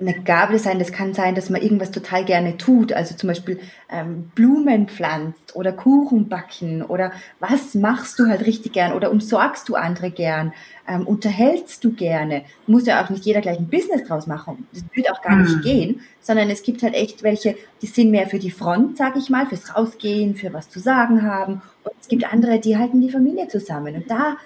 eine 0.00 0.14
Gabe 0.14 0.58
sein. 0.58 0.78
Das 0.78 0.92
kann 0.92 1.12
sein, 1.12 1.34
dass 1.34 1.50
man 1.50 1.60
irgendwas 1.60 1.90
total 1.90 2.24
gerne 2.24 2.56
tut. 2.56 2.92
Also 2.92 3.14
zum 3.14 3.28
Beispiel 3.28 3.60
ähm, 3.90 4.30
Blumen 4.34 4.88
pflanzt 4.88 5.54
oder 5.54 5.72
Kuchen 5.72 6.28
backen 6.28 6.82
oder 6.82 7.12
was 7.38 7.74
machst 7.74 8.18
du 8.18 8.26
halt 8.26 8.46
richtig 8.46 8.72
gern 8.72 8.94
oder 8.94 9.10
umsorgst 9.10 9.68
du 9.68 9.74
andere 9.74 10.10
gern, 10.10 10.52
ähm, 10.88 11.06
unterhältst 11.06 11.84
du 11.84 11.92
gerne. 11.92 12.44
Muss 12.66 12.86
ja 12.86 13.04
auch 13.04 13.10
nicht 13.10 13.24
jeder 13.24 13.42
gleich 13.42 13.58
ein 13.58 13.68
Business 13.68 14.04
draus 14.04 14.26
machen. 14.26 14.66
Das 14.72 14.84
würde 14.94 15.12
auch 15.12 15.22
gar 15.22 15.36
nicht 15.36 15.56
mhm. 15.56 15.62
gehen, 15.62 16.00
sondern 16.20 16.48
es 16.50 16.62
gibt 16.62 16.82
halt 16.82 16.94
echt 16.94 17.22
welche, 17.22 17.56
die 17.82 17.86
sind 17.86 18.10
mehr 18.10 18.26
für 18.26 18.38
die 18.38 18.50
Front, 18.50 18.96
sag 18.96 19.16
ich 19.16 19.28
mal, 19.28 19.46
fürs 19.46 19.76
Rausgehen, 19.76 20.34
für 20.34 20.52
was 20.52 20.70
zu 20.70 20.80
sagen 20.80 21.22
haben. 21.22 21.62
Und 21.84 21.92
es 22.00 22.08
gibt 22.08 22.30
andere, 22.30 22.58
die 22.58 22.78
halten 22.78 23.00
die 23.00 23.10
Familie 23.10 23.48
zusammen. 23.48 23.94
Und 23.94 24.10
da 24.10 24.36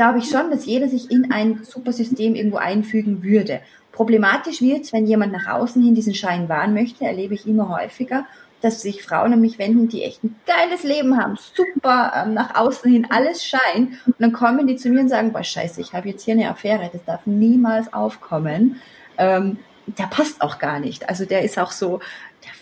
glaube 0.00 0.20
ich 0.20 0.30
schon, 0.30 0.50
dass 0.50 0.64
jeder 0.64 0.88
sich 0.88 1.10
in 1.10 1.30
ein 1.30 1.62
super 1.62 1.92
System 1.92 2.34
irgendwo 2.34 2.56
einfügen 2.56 3.22
würde. 3.22 3.60
Problematisch 3.92 4.62
wird 4.62 4.90
wenn 4.94 5.06
jemand 5.06 5.30
nach 5.30 5.46
außen 5.46 5.82
hin 5.82 5.94
diesen 5.94 6.14
Schein 6.14 6.48
wahren 6.48 6.72
möchte, 6.72 7.04
erlebe 7.04 7.34
ich 7.34 7.46
immer 7.46 7.68
häufiger, 7.68 8.24
dass 8.62 8.80
sich 8.80 9.02
Frauen 9.02 9.34
an 9.34 9.42
mich 9.42 9.58
wenden, 9.58 9.88
die 9.88 10.02
echt 10.02 10.24
ein 10.24 10.36
geiles 10.46 10.84
Leben 10.84 11.18
haben, 11.18 11.36
super, 11.36 12.14
ähm, 12.16 12.32
nach 12.32 12.54
außen 12.54 12.90
hin 12.90 13.08
alles 13.10 13.44
Schein. 13.44 13.98
Und 14.06 14.14
dann 14.18 14.32
kommen 14.32 14.66
die 14.66 14.76
zu 14.76 14.88
mir 14.88 15.00
und 15.00 15.10
sagen, 15.10 15.34
boah, 15.34 15.44
scheiße, 15.44 15.82
ich 15.82 15.92
habe 15.92 16.08
jetzt 16.08 16.24
hier 16.24 16.32
eine 16.32 16.48
Affäre, 16.48 16.88
das 16.90 17.04
darf 17.04 17.26
niemals 17.26 17.92
aufkommen. 17.92 18.76
Ähm, 19.18 19.58
der 19.98 20.06
passt 20.06 20.40
auch 20.40 20.58
gar 20.58 20.80
nicht. 20.80 21.10
Also 21.10 21.26
der 21.26 21.42
ist 21.42 21.58
auch 21.58 21.72
so, 21.72 22.00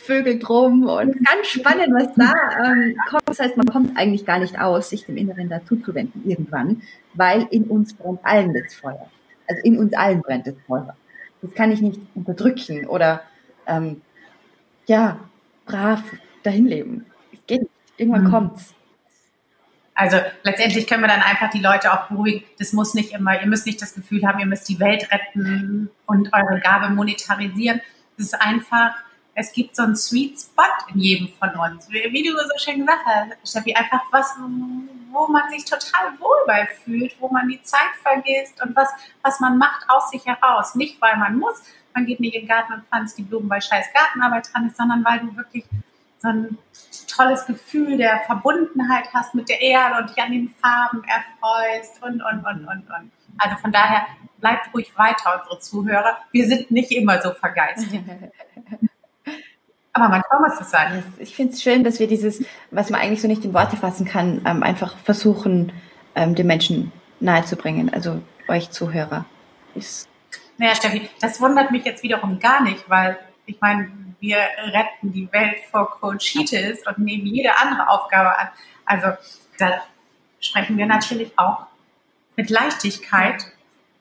Vögel 0.08 0.38
drum 0.38 0.84
und 0.84 1.22
ganz 1.22 1.46
spannend, 1.48 1.94
was 1.94 2.14
da 2.16 2.32
ähm, 2.64 2.96
kommt. 3.10 3.28
Das 3.28 3.38
heißt, 3.40 3.58
man 3.58 3.66
kommt 3.66 3.98
eigentlich 3.98 4.24
gar 4.24 4.38
nicht 4.38 4.58
aus, 4.58 4.88
sich 4.88 5.04
dem 5.04 5.18
Inneren 5.18 5.50
dazu 5.50 5.76
zu 5.76 5.94
wenden 5.94 6.28
irgendwann, 6.28 6.80
weil 7.12 7.46
in 7.50 7.64
uns 7.64 7.92
brennt 7.92 8.20
allen 8.24 8.54
das 8.54 8.74
Feuer. 8.74 9.10
Also 9.46 9.62
in 9.64 9.78
uns 9.78 9.92
allen 9.92 10.22
brennt 10.22 10.46
das 10.46 10.54
Feuer. 10.66 10.96
Das 11.42 11.52
kann 11.52 11.70
ich 11.72 11.82
nicht 11.82 12.00
unterdrücken 12.14 12.86
oder 12.86 13.20
ähm, 13.66 14.00
ja, 14.86 15.18
brav 15.66 16.02
dahin 16.42 16.66
leben. 16.66 17.04
Es 17.32 17.40
geht 17.46 17.60
nicht. 17.60 17.72
Irgendwann 17.98 18.24
mhm. 18.24 18.30
kommt's. 18.30 18.74
Also 19.94 20.16
letztendlich 20.42 20.86
können 20.86 21.02
wir 21.02 21.08
dann 21.08 21.20
einfach 21.20 21.50
die 21.50 21.60
Leute 21.60 21.92
auch 21.92 22.08
beruhigen. 22.08 22.44
Das 22.58 22.72
muss 22.72 22.94
nicht 22.94 23.12
immer, 23.12 23.38
ihr 23.40 23.46
müsst 23.46 23.66
nicht 23.66 23.82
das 23.82 23.94
Gefühl 23.94 24.24
haben, 24.26 24.38
ihr 24.38 24.46
müsst 24.46 24.68
die 24.68 24.80
Welt 24.80 25.10
retten 25.12 25.90
und 26.06 26.32
eure 26.32 26.60
Gabe 26.60 26.94
monetarisieren. 26.94 27.82
Es 28.16 28.26
ist 28.26 28.40
einfach 28.40 28.94
es 29.38 29.52
gibt 29.52 29.76
so 29.76 29.84
einen 29.84 29.96
Sweet 29.96 30.40
Spot 30.40 30.64
in 30.92 31.00
jedem 31.00 31.28
von 31.28 31.50
uns. 31.50 31.88
Wie, 31.90 32.22
du 32.22 32.32
so 32.36 32.58
schön 32.58 32.80
gesagt 32.80 33.06
hast, 33.06 33.48
Steffi, 33.48 33.72
einfach 33.72 34.00
was, 34.10 34.34
wo 35.10 35.28
man 35.28 35.48
sich 35.50 35.64
total 35.64 36.18
wohl 36.18 36.36
bei 36.46 36.66
fühlt, 36.66 37.14
wo 37.20 37.28
man 37.28 37.48
die 37.48 37.62
Zeit 37.62 37.94
vergisst 38.02 38.60
und 38.60 38.74
was, 38.74 38.88
was 39.22 39.38
man 39.38 39.56
macht 39.56 39.88
aus 39.88 40.10
sich 40.10 40.26
heraus. 40.26 40.74
Nicht, 40.74 41.00
weil 41.00 41.16
man 41.16 41.38
muss, 41.38 41.62
man 41.94 42.04
geht 42.04 42.18
nicht 42.18 42.34
in 42.34 42.42
den 42.42 42.48
Garten 42.48 42.72
und 42.74 42.84
pflanzt 42.88 43.16
die 43.16 43.22
Blumen, 43.22 43.48
weil 43.48 43.62
scheiß 43.62 43.86
Gartenarbeit 43.94 44.52
dran 44.52 44.66
ist, 44.66 44.76
sondern 44.76 45.04
weil 45.04 45.20
du 45.20 45.36
wirklich 45.36 45.64
so 46.18 46.28
ein 46.28 46.58
tolles 47.06 47.46
Gefühl 47.46 47.96
der 47.96 48.20
Verbundenheit 48.26 49.08
hast 49.14 49.36
mit 49.36 49.48
der 49.48 49.60
Erde 49.60 50.00
und 50.00 50.10
dich 50.10 50.20
an 50.20 50.32
den 50.32 50.52
Farben 50.60 51.04
erfreust 51.04 52.02
und, 52.02 52.20
und, 52.22 52.44
und, 52.44 52.66
und, 52.66 52.90
und. 52.90 53.12
Also 53.38 53.56
von 53.58 53.70
daher 53.70 54.04
bleibt 54.38 54.74
ruhig 54.74 54.90
weiter, 54.98 55.40
unsere 55.40 55.60
Zuhörer. 55.60 56.18
Wir 56.32 56.48
sind 56.48 56.72
nicht 56.72 56.90
immer 56.90 57.22
so 57.22 57.32
vergeistigt. 57.34 58.02
Aber 59.98 60.08
manchmal 60.08 60.40
muss 60.40 60.60
es 60.60 60.70
sein. 60.70 61.02
Ich 61.18 61.34
finde 61.34 61.54
es 61.54 61.62
schön, 61.62 61.82
dass 61.82 61.98
wir 61.98 62.06
dieses, 62.06 62.44
was 62.70 62.90
man 62.90 63.00
eigentlich 63.00 63.20
so 63.20 63.26
nicht 63.26 63.44
in 63.44 63.52
Worte 63.52 63.76
fassen 63.76 64.06
kann, 64.06 64.42
ähm, 64.46 64.62
einfach 64.62 64.96
versuchen, 64.98 65.72
ähm, 66.14 66.34
den 66.34 66.46
Menschen 66.46 66.92
nahezubringen. 67.18 67.92
Also 67.92 68.20
euch 68.46 68.70
Zuhörer. 68.70 69.24
Ist 69.74 70.08
naja, 70.56 70.74
Steffi, 70.74 71.08
das 71.20 71.40
wundert 71.40 71.70
mich 71.70 71.84
jetzt 71.84 72.02
wiederum 72.02 72.38
gar 72.38 72.62
nicht, 72.62 72.88
weil 72.88 73.18
ich 73.46 73.60
meine, 73.60 73.90
wir 74.20 74.38
retten 74.38 75.12
die 75.12 75.30
Welt 75.32 75.58
vor 75.70 75.90
Coachitis 75.90 76.86
und 76.86 76.98
nehmen 76.98 77.26
jede 77.26 77.56
andere 77.56 77.88
Aufgabe 77.88 78.36
an. 78.38 78.48
Also 78.84 79.08
da 79.58 79.82
sprechen 80.40 80.76
wir 80.76 80.86
natürlich 80.86 81.36
auch 81.36 81.66
mit 82.36 82.50
Leichtigkeit 82.50 83.46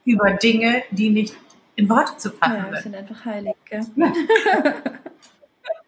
über 0.05 0.31
Dinge, 0.31 0.83
die 0.91 1.10
nicht 1.10 1.36
in 1.75 1.89
Worte 1.89 2.17
zu 2.17 2.31
fassen 2.31 2.55
ja, 2.57 2.73
sind. 2.73 2.83
sind 2.83 2.95
einfach 2.95 3.25
heilig. 3.25 3.55
Gell? 3.65 3.86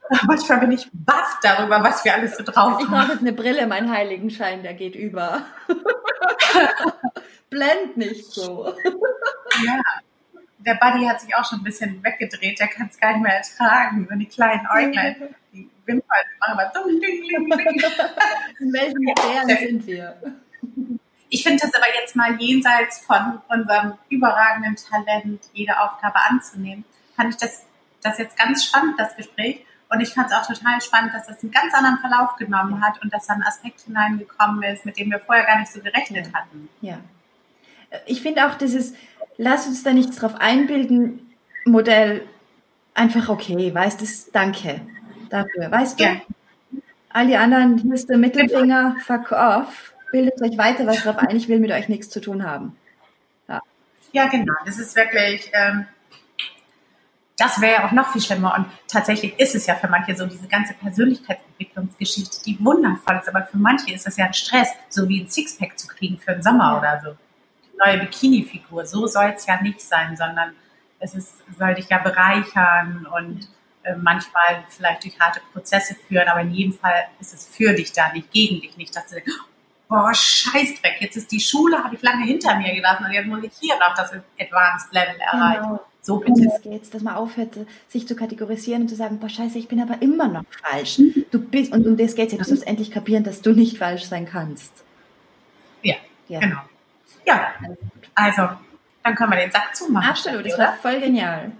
Manchmal 0.28 0.60
bin 0.60 0.72
ich 0.72 0.90
baff 0.92 1.38
darüber, 1.42 1.84
was 1.84 2.04
wir 2.04 2.14
alles 2.14 2.38
so 2.38 2.44
drauf 2.44 2.56
haben. 2.56 2.80
Ich 2.80 2.88
brauche 2.88 3.12
jetzt 3.12 3.22
eine 3.22 3.34
Brille, 3.34 3.68
mein 3.68 3.92
Heiligenschein, 3.92 4.64
der 4.64 4.74
geht 4.74 4.96
über. 4.96 5.44
Blend 7.50 7.98
nicht 7.98 8.26
so. 8.26 8.74
Ja. 9.66 9.82
Der 10.60 10.76
Buddy 10.76 11.06
hat 11.06 11.22
sich 11.22 11.34
auch 11.36 11.46
schon 11.46 11.60
ein 11.60 11.64
bisschen 11.64 12.04
weggedreht, 12.04 12.60
der 12.60 12.68
kann 12.68 12.88
es 12.88 13.00
gar 13.00 13.14
nicht 13.14 13.24
mehr 13.24 13.38
ertragen. 13.38 14.08
Und 14.12 14.20
die 14.20 14.26
kleinen 14.26 14.68
Äuglein, 14.68 15.36
die 15.54 15.70
Wimpern 15.86 16.18
machen 16.40 16.56
mal 16.56 16.72
dumm, 16.74 17.00
ding, 17.00 17.28
ding, 17.28 17.50
ding. 17.50 17.84
In 18.60 18.74
welchen 18.74 19.06
Bären 19.16 19.58
sind 19.58 19.88
wir? 19.88 20.16
Ich 21.30 21.44
finde 21.44 21.62
das 21.62 21.74
aber 21.74 21.86
jetzt 22.02 22.16
mal 22.16 22.36
jenseits 22.42 23.00
von 23.06 23.42
unserem 23.48 23.94
überragenden 24.10 24.76
Talent, 24.76 25.42
jede 25.54 25.80
Aufgabe 25.80 26.20
anzunehmen, 26.28 26.84
fand 27.16 27.36
ich 27.36 27.40
das, 27.40 27.66
das 28.02 28.18
jetzt 28.18 28.38
ganz 28.38 28.66
spannend, 28.66 29.00
das 29.00 29.16
Gespräch. 29.16 29.64
Und 29.92 30.02
ich 30.02 30.14
fand 30.14 30.28
es 30.28 30.34
auch 30.34 30.46
total 30.46 30.80
spannend, 30.82 31.14
dass 31.14 31.26
das 31.26 31.42
einen 31.42 31.52
ganz 31.52 31.74
anderen 31.74 31.98
Verlauf 31.98 32.36
genommen 32.36 32.82
hat 32.86 33.02
und 33.02 33.12
dass 33.12 33.26
da 33.26 33.34
ein 33.34 33.44
Aspekt 33.44 33.82
hineingekommen 33.82 34.62
ist, 34.64 34.86
mit 34.86 35.00
dem 35.00 35.10
wir 35.10 35.20
vorher 35.20 35.46
gar 35.46 35.60
nicht 35.60 35.72
so 35.72 35.82
gerechnet 35.82 36.28
ja. 36.28 36.34
hatten. 36.34 36.70
Ja. 36.82 37.00
Ich 38.06 38.22
finde 38.22 38.46
auch 38.46 38.54
dieses, 38.54 38.94
lass 39.38 39.66
uns 39.66 39.82
da 39.84 39.92
nichts 39.92 40.18
drauf 40.18 40.36
einbilden, 40.36 41.34
Modell 41.66 42.24
einfach 42.94 43.30
okay, 43.30 43.74
weißt 43.74 44.02
du, 44.02 44.06
danke 44.32 44.82
dafür, 45.30 45.72
weißt 45.72 46.00
du? 46.00 46.04
Ja. 46.04 46.22
All 47.10 47.28
die 47.28 47.38
anderen, 47.38 47.78
hier 47.78 47.94
ist 47.94 48.10
der 48.10 48.18
Mittelfinger, 48.18 48.96
fuck 49.04 49.32
off. 49.32 49.94
Bildet 50.12 50.42
euch 50.42 50.58
weiter 50.58 50.86
was 50.86 51.04
drauf 51.04 51.18
ein, 51.18 51.36
ich 51.36 51.48
will 51.48 51.60
mit 51.60 51.72
euch 51.72 51.88
nichts 51.88 52.10
zu 52.10 52.20
tun 52.20 52.44
haben. 52.44 52.76
Ja, 53.48 53.62
ja 54.12 54.28
genau. 54.28 54.54
Das 54.66 54.80
ist 54.80 54.96
wirklich, 54.96 55.52
ähm, 55.54 55.86
das 57.40 57.62
wäre 57.62 57.82
ja 57.82 57.88
auch 57.88 57.92
noch 57.92 58.12
viel 58.12 58.22
schlimmer. 58.22 58.56
Und 58.58 58.66
tatsächlich 58.88 59.40
ist 59.40 59.56
es 59.56 59.66
ja 59.66 59.76
für 59.76 59.88
manche 59.88 60.16
so, 60.16 60.26
diese 60.26 60.48
ganze 60.48 60.74
Persönlichkeitsentwicklungsgeschichte, 60.74 62.44
die 62.46 62.64
wundervoll 62.64 63.18
ist. 63.18 63.30
Aber 63.30 63.44
für 63.44 63.58
manche 63.58 63.94
ist 63.94 64.06
das 64.06 64.18
ja 64.18 64.26
ein 64.26 64.34
Stress, 64.34 64.70
so 64.90 65.08
wie 65.08 65.22
ein 65.22 65.30
Sixpack 65.30 65.78
zu 65.80 65.88
kriegen 65.88 66.18
für 66.18 66.34
den 66.34 66.44
Sommer 66.44 66.74
ja. 66.74 66.78
oder 66.78 67.02
so. 67.04 67.18
Die 67.64 67.78
neue 67.78 68.00
Bikini-Figur. 68.00 68.86
So 68.86 69.08
soll 69.08 69.34
es 69.36 69.46
ja 69.46 69.62
nicht 69.62 69.82
sein, 69.82 70.18
sondern 70.18 70.54
es 71.00 71.16
ist, 71.16 71.34
soll 71.58 71.76
dich 71.76 71.90
ja 71.90 72.00
bereichern 72.00 73.08
und 73.16 73.48
äh, 73.84 73.96
manchmal 73.96 74.66
vielleicht 74.68 75.06
durch 75.06 75.18
harte 75.20 75.40
Prozesse 75.54 75.96
führen. 75.96 76.28
Aber 76.28 76.42
in 76.42 76.52
jedem 76.52 76.74
Fall 76.74 77.08
ist 77.22 77.34
es 77.34 77.48
für 77.48 77.74
dich 77.74 77.94
da, 77.94 78.12
nicht 78.12 78.32
gegen 78.32 78.60
dich. 78.60 78.76
Nicht, 78.76 78.94
dass 78.96 79.08
du 79.08 79.16
denkst, 79.16 79.32
boah, 79.88 80.14
Scheißdreck, 80.14 81.00
jetzt 81.00 81.16
ist 81.16 81.32
die 81.32 81.40
Schule, 81.40 81.84
habe 81.84 81.96
ich 81.96 82.02
lange 82.02 82.26
hinter 82.26 82.56
mir 82.56 82.76
gelassen 82.76 83.06
und 83.06 83.12
jetzt 83.12 83.28
muss 83.28 83.44
ich 83.44 83.54
hier 83.60 83.76
noch 83.80 83.96
das 83.96 84.12
Advanced 84.40 84.94
Level 84.94 85.20
erreichen. 85.20 85.64
Genau. 85.64 85.89
So 86.10 86.18
bitte. 86.18 86.42
Um 86.42 86.72
geht's, 86.72 86.90
dass 86.90 87.04
man 87.04 87.14
aufhört, 87.14 87.56
sich 87.88 88.08
zu 88.08 88.16
kategorisieren 88.16 88.82
und 88.82 88.88
zu 88.88 88.96
sagen, 88.96 89.20
boah, 89.20 89.30
scheiße, 89.30 89.60
ich 89.60 89.68
bin 89.68 89.80
aber 89.80 90.02
immer 90.02 90.28
noch 90.28 90.44
falsch. 90.64 90.98
Mhm. 90.98 91.26
Du 91.30 91.40
bist, 91.40 91.72
und 91.72 91.86
um 91.86 91.98
das 91.98 92.16
geht's 92.16 92.32
ja, 92.32 92.40
du 92.40 92.46
sollst 92.46 92.66
endlich 92.66 92.90
kapieren, 92.90 93.24
dass 93.24 93.44
du 93.44 93.52
nicht 93.52 93.78
falsch 93.78 94.06
sein 94.06 94.26
kannst. 94.26 94.74
Ja, 95.84 95.94
ja. 96.28 96.40
genau. 96.40 96.62
Ja, 97.28 97.54
also, 98.16 98.50
dann 99.04 99.14
können 99.14 99.34
wir 99.34 99.38
den 99.38 99.52
Sack 99.52 99.76
zumachen. 99.76 100.10
Absolut, 100.10 100.48
das 100.48 100.58
war 100.58 100.74
voll 100.78 101.00
genial. 101.00 101.52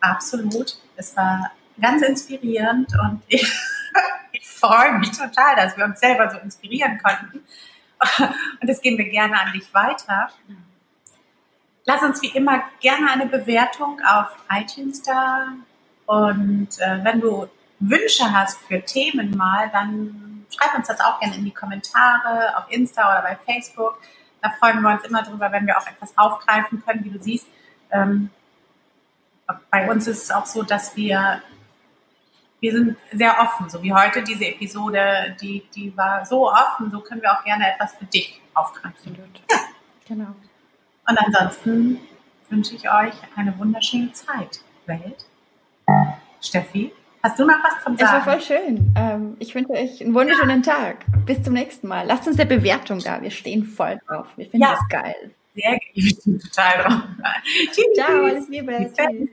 Absolut. 0.00 0.78
Es 0.96 1.14
war 1.14 1.52
ganz 1.78 2.00
inspirierend 2.00 2.90
und 2.98 3.20
ich, 3.28 3.46
ich 4.32 4.46
freue 4.46 4.98
mich 4.98 5.10
total, 5.10 5.54
dass 5.54 5.76
wir 5.76 5.84
uns 5.84 6.00
selber 6.00 6.30
so 6.30 6.38
inspirieren 6.38 6.98
konnten. 6.98 7.44
Und 8.62 8.70
das 8.70 8.80
geben 8.80 8.96
wir 8.96 9.10
gerne 9.10 9.38
an 9.38 9.52
dich 9.52 9.74
weiter. 9.74 10.30
Lass 11.88 12.02
uns 12.02 12.20
wie 12.20 12.28
immer 12.28 12.64
gerne 12.80 13.10
eine 13.10 13.24
Bewertung 13.24 13.98
auf 14.06 14.26
iTunes 14.50 15.00
da. 15.00 15.54
Und 16.04 16.68
äh, 16.80 17.02
wenn 17.02 17.18
du 17.18 17.48
Wünsche 17.78 18.30
hast 18.30 18.58
für 18.66 18.82
Themen 18.82 19.34
mal, 19.34 19.70
dann 19.70 20.44
schreib 20.54 20.74
uns 20.74 20.88
das 20.88 21.00
auch 21.00 21.18
gerne 21.18 21.36
in 21.36 21.46
die 21.46 21.54
Kommentare 21.54 22.58
auf 22.58 22.64
Insta 22.68 23.10
oder 23.10 23.22
bei 23.22 23.36
Facebook. 23.36 23.98
Da 24.42 24.50
freuen 24.50 24.82
wir 24.82 24.90
uns 24.90 25.04
immer 25.04 25.22
drüber, 25.22 25.50
wenn 25.50 25.66
wir 25.66 25.78
auch 25.78 25.86
etwas 25.86 26.12
aufgreifen 26.18 26.84
können, 26.84 27.06
wie 27.06 27.10
du 27.10 27.22
siehst. 27.22 27.46
Ähm, 27.90 28.28
bei 29.70 29.90
uns 29.90 30.06
ist 30.06 30.24
es 30.24 30.30
auch 30.30 30.44
so, 30.44 30.62
dass 30.62 30.94
wir, 30.94 31.42
wir 32.60 32.72
sind 32.72 32.98
sehr 33.12 33.40
offen, 33.40 33.70
so 33.70 33.82
wie 33.82 33.94
heute 33.94 34.22
diese 34.22 34.44
Episode, 34.44 35.34
die, 35.40 35.66
die 35.74 35.96
war 35.96 36.26
so 36.26 36.52
offen, 36.52 36.90
so 36.90 37.00
können 37.00 37.22
wir 37.22 37.32
auch 37.32 37.44
gerne 37.44 37.72
etwas 37.72 37.94
für 37.94 38.04
dich 38.04 38.42
aufgreifen. 38.52 39.16
Ja. 39.50 39.56
Genau. 40.06 40.34
Und 41.08 41.18
ansonsten 41.18 41.98
wünsche 42.50 42.74
ich 42.74 42.88
euch 42.88 43.14
eine 43.36 43.58
wunderschöne 43.58 44.12
Zeit. 44.12 44.60
Welt. 44.86 45.26
Steffi, 46.40 46.92
hast 47.22 47.38
du 47.38 47.44
noch 47.44 47.56
was 47.62 47.84
zum 47.84 47.96
Sagen? 47.96 48.20
Es 48.20 48.26
war 48.26 48.32
voll 48.32 48.40
schön. 48.40 48.94
Ähm, 48.96 49.36
ich 49.38 49.54
wünsche 49.54 49.72
euch 49.72 50.02
einen 50.02 50.14
wunderschönen 50.14 50.62
Tag. 50.62 51.04
Bis 51.26 51.42
zum 51.42 51.54
nächsten 51.54 51.88
Mal. 51.88 52.06
Lasst 52.06 52.26
uns 52.26 52.38
eine 52.38 52.48
Bewertung 52.48 53.00
da. 53.00 53.20
Wir 53.22 53.30
stehen 53.30 53.64
voll 53.64 53.98
drauf. 54.06 54.26
Wir 54.36 54.46
finden 54.46 54.66
ja. 54.66 54.76
das 54.76 54.88
geil. 54.88 55.30
Sehr, 55.54 55.78
ich 55.94 56.18
bin 56.24 56.38
total 56.38 56.82
drauf. 56.82 57.02
Ciao, 57.94 58.24
alles 58.24 58.48
Liebe. 58.48 58.92
Tschüss. 58.96 59.28